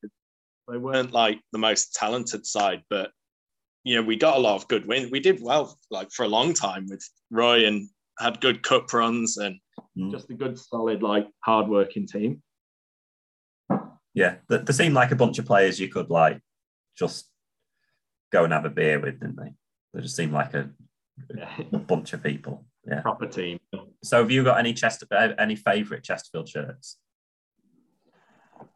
They 0.69 0.77
weren't 0.77 1.11
like 1.11 1.39
the 1.51 1.59
most 1.59 1.93
talented 1.93 2.45
side, 2.45 2.83
but 2.89 3.11
you 3.83 3.95
know, 3.95 4.03
we 4.03 4.15
got 4.15 4.37
a 4.37 4.39
lot 4.39 4.55
of 4.55 4.67
good 4.67 4.85
wins. 4.85 5.11
We 5.11 5.19
did 5.19 5.41
well 5.41 5.77
like 5.89 6.11
for 6.11 6.23
a 6.23 6.27
long 6.27 6.53
time 6.53 6.87
with 6.89 7.03
Roy 7.29 7.65
and 7.65 7.89
had 8.19 8.41
good 8.41 8.61
cup 8.63 8.93
runs 8.93 9.37
and 9.37 9.57
just 10.11 10.29
a 10.29 10.33
good, 10.33 10.59
solid, 10.59 11.01
like 11.01 11.27
hard-working 11.43 12.07
team. 12.07 12.41
yeah, 14.13 14.35
they, 14.49 14.57
they 14.57 14.73
seemed 14.73 14.93
like 14.93 15.11
a 15.11 15.15
bunch 15.15 15.39
of 15.39 15.45
players 15.45 15.79
you 15.79 15.87
could 15.89 16.09
like 16.09 16.39
just 16.97 17.29
go 18.31 18.43
and 18.43 18.53
have 18.53 18.65
a 18.65 18.69
beer 18.69 18.99
with, 18.99 19.19
didn't 19.19 19.37
they? 19.37 19.53
They 19.93 20.01
just 20.01 20.15
seemed 20.15 20.33
like 20.33 20.53
a, 20.53 20.69
Yeah, 21.35 21.49
a 21.73 21.77
bunch 21.79 22.13
of 22.13 22.21
people. 22.23 22.65
Yeah. 22.85 23.01
proper 23.01 23.27
team. 23.27 23.59
So 24.03 24.19
have 24.19 24.31
you 24.31 24.43
got 24.43 24.57
any 24.57 24.73
Chester 24.73 25.05
uh, 25.11 25.29
any 25.37 25.55
favourite 25.55 26.03
Chesterfield 26.03 26.49
shirts? 26.49 26.97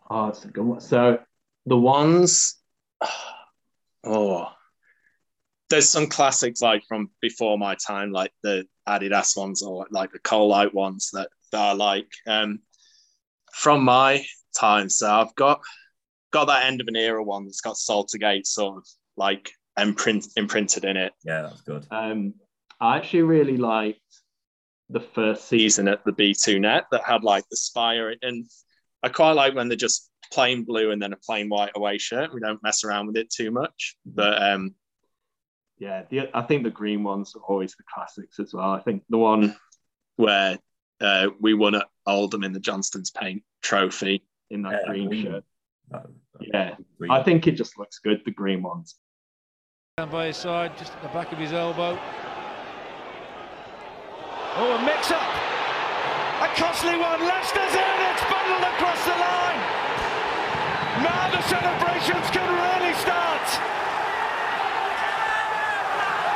Oh, 0.10 0.28
it's 0.28 0.46
a 0.46 0.50
good 0.50 0.66
one. 0.66 0.80
So 0.80 1.20
the 1.66 1.78
ones 1.78 2.58
oh 4.04 4.50
there's 5.70 5.90
some 5.90 6.08
classics 6.08 6.62
like 6.62 6.84
from 6.88 7.10
before 7.22 7.58
my 7.58 7.76
time 7.76 8.12
like 8.12 8.32
the 8.44 8.66
adidas 8.88 9.36
ones 9.36 9.64
or 9.64 9.88
like 9.90 10.12
the 10.12 10.20
colite 10.20 10.74
ones 10.74 11.10
that, 11.14 11.28
that 11.52 11.60
i 11.60 11.74
like 11.74 12.08
um 12.28 12.60
from 13.54 13.84
my 13.84 14.24
time 14.58 14.90
so 14.90 15.10
i've 15.10 15.34
got 15.36 15.60
got 16.32 16.46
that 16.46 16.66
end 16.66 16.82
of 16.82 16.88
an 16.88 16.96
era 16.96 17.24
one 17.24 17.46
that's 17.46 17.62
got 17.62 17.76
saltergate 17.76 18.46
sort 18.46 18.78
of 18.78 18.86
like 19.18 19.52
imprint 19.80 20.28
imprinted 20.36 20.86
in 20.86 20.98
it 20.98 21.14
Yeah, 21.24 21.42
that's 21.44 21.62
good. 21.62 21.86
um, 21.92 22.34
I 22.80 22.98
actually 22.98 23.24
really 23.24 23.58
liked 23.58 24.00
the 24.90 25.00
first 25.00 25.48
season 25.48 25.86
season 25.86 25.88
at 25.88 26.06
the 26.06 26.12
b2 26.12 26.60
net 26.62 26.86
that 26.92 27.04
had 27.04 27.24
like 27.24 27.44
the 27.50 27.58
spire 27.58 28.14
and 28.22 28.46
i 29.06 29.10
quite 29.10 29.34
like 29.34 29.54
when 29.56 29.68
they're 29.70 29.78
just 29.78 30.10
plain 30.34 30.64
blue 30.64 30.92
and 30.92 31.02
then 31.02 31.14
a 31.14 31.18
plain 31.28 31.48
white 31.50 31.72
away 31.76 31.98
shirt 31.98 32.34
we 32.34 32.40
don't 32.42 32.62
mess 32.64 32.84
around 32.84 33.06
with 33.08 33.16
it 33.16 33.30
too 33.30 33.52
much 33.52 33.96
but 34.06 34.42
um 34.42 34.74
Yeah, 35.78 36.04
the, 36.10 36.30
I 36.34 36.42
think 36.48 36.64
the 36.64 36.70
green 36.82 37.04
ones 37.04 37.36
are 37.36 37.44
always 37.52 37.76
the 37.76 37.84
classics 37.94 38.40
as 38.40 38.54
well. 38.54 38.72
I 38.72 38.80
think 38.86 39.04
the 39.10 39.18
one 39.18 39.44
where 40.16 40.58
uh, 41.02 41.28
we 41.42 41.54
won 41.54 41.76
at 41.76 41.88
Oldham 42.08 42.44
in 42.46 42.54
the 42.54 42.62
Johnston's 42.62 43.12
Paint 43.12 43.44
Trophy. 43.62 44.24
in 44.50 44.62
that 44.64 44.72
Yeah, 44.82 44.88
green 44.92 45.08
green. 45.10 45.24
shirt. 45.26 45.44
That- 45.92 46.08
that- 46.34 46.48
Yeah, 46.54 46.76
green. 46.98 47.12
I 47.12 47.22
think 47.24 47.46
it 47.48 47.56
just 47.62 47.78
looks 47.78 48.00
good. 48.00 48.22
The 48.24 48.32
green 48.32 48.62
ones. 48.64 48.96
Down 49.98 50.10
by 50.10 50.28
his 50.28 50.38
side, 50.38 50.72
just 50.78 50.94
at 50.96 51.02
the 51.04 51.10
back 51.10 51.34
of 51.34 51.40
his 51.40 51.52
elbow. 51.52 52.00
Oh, 54.58 54.78
a 54.80 54.86
mix 54.86 55.12
up. 55.12 55.22
A 55.22 55.25
costly 56.56 56.98
one. 56.98 57.22
Lester's 57.22 57.76
in. 57.76 57.98
It's 58.12 58.26
bundled 58.32 58.66
across 58.76 59.02
the 59.06 59.18
line. 59.20 59.62
Now 61.04 61.24
the 61.32 61.44
celebrations 61.52 62.28
can 62.32 62.48
really 62.48 62.94
start. 63.00 63.46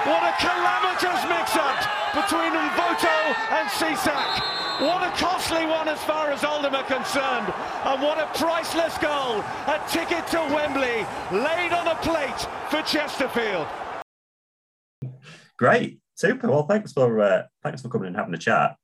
What 0.08 0.24
a 0.24 0.34
calamitous 0.40 1.22
mix 1.28 1.56
up 1.56 1.80
between 2.16 2.52
Mvoto 2.52 3.18
and 3.56 3.70
Cisak. 3.70 4.60
What 4.82 5.04
a 5.04 5.12
costly 5.18 5.66
one 5.66 5.88
as 5.90 6.02
far 6.04 6.32
as 6.32 6.44
Oldham 6.44 6.74
are 6.74 6.84
concerned. 6.84 7.54
And 7.84 8.02
what 8.02 8.18
a 8.18 8.28
priceless 8.38 8.98
goal. 8.98 9.44
A 9.68 9.82
ticket 9.90 10.26
to 10.28 10.40
Wembley 10.56 11.06
laid 11.32 11.74
on 11.74 11.88
a 11.88 11.96
plate 11.96 12.48
for 12.70 12.82
Chesterfield. 12.84 13.68
Great, 15.58 16.00
super. 16.16 16.48
Well, 16.50 16.66
thanks 16.66 16.94
for 16.94 17.20
uh, 17.20 17.44
thanks 17.62 17.82
for 17.82 17.90
coming 17.90 18.08
and 18.08 18.16
having 18.16 18.34
a 18.34 18.38
chat. 18.38 18.78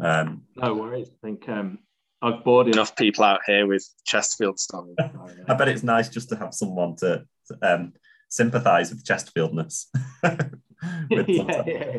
Um, 0.00 0.42
No 0.56 0.74
worries. 0.74 1.08
I 1.08 1.26
think 1.26 1.48
um, 1.48 1.78
I've 2.22 2.44
bored 2.44 2.68
enough. 2.68 2.96
People 2.96 3.24
out 3.24 3.40
here 3.46 3.66
with 3.66 3.86
Chesterfield 4.04 4.58
stories. 4.58 4.96
I 5.48 5.54
bet 5.54 5.68
it's 5.68 5.82
nice 5.82 6.08
just 6.08 6.28
to 6.30 6.36
have 6.36 6.54
someone 6.54 6.96
to 6.96 7.24
um, 7.62 7.92
sympathise 8.28 8.90
with 8.90 9.04
Chesterfieldness. 9.04 9.86
With 11.10 11.28
yeah, 11.28 11.62
yeah, 11.66 11.96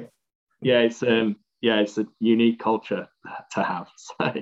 yeah. 0.62 0.80
It's 0.82 1.02
um, 1.02 1.38
yeah, 1.62 1.80
it's 1.80 1.98
a 1.98 2.06
unique 2.20 2.60
culture 2.60 3.08
to 3.52 3.64
have. 3.64 3.88
So 3.98 4.34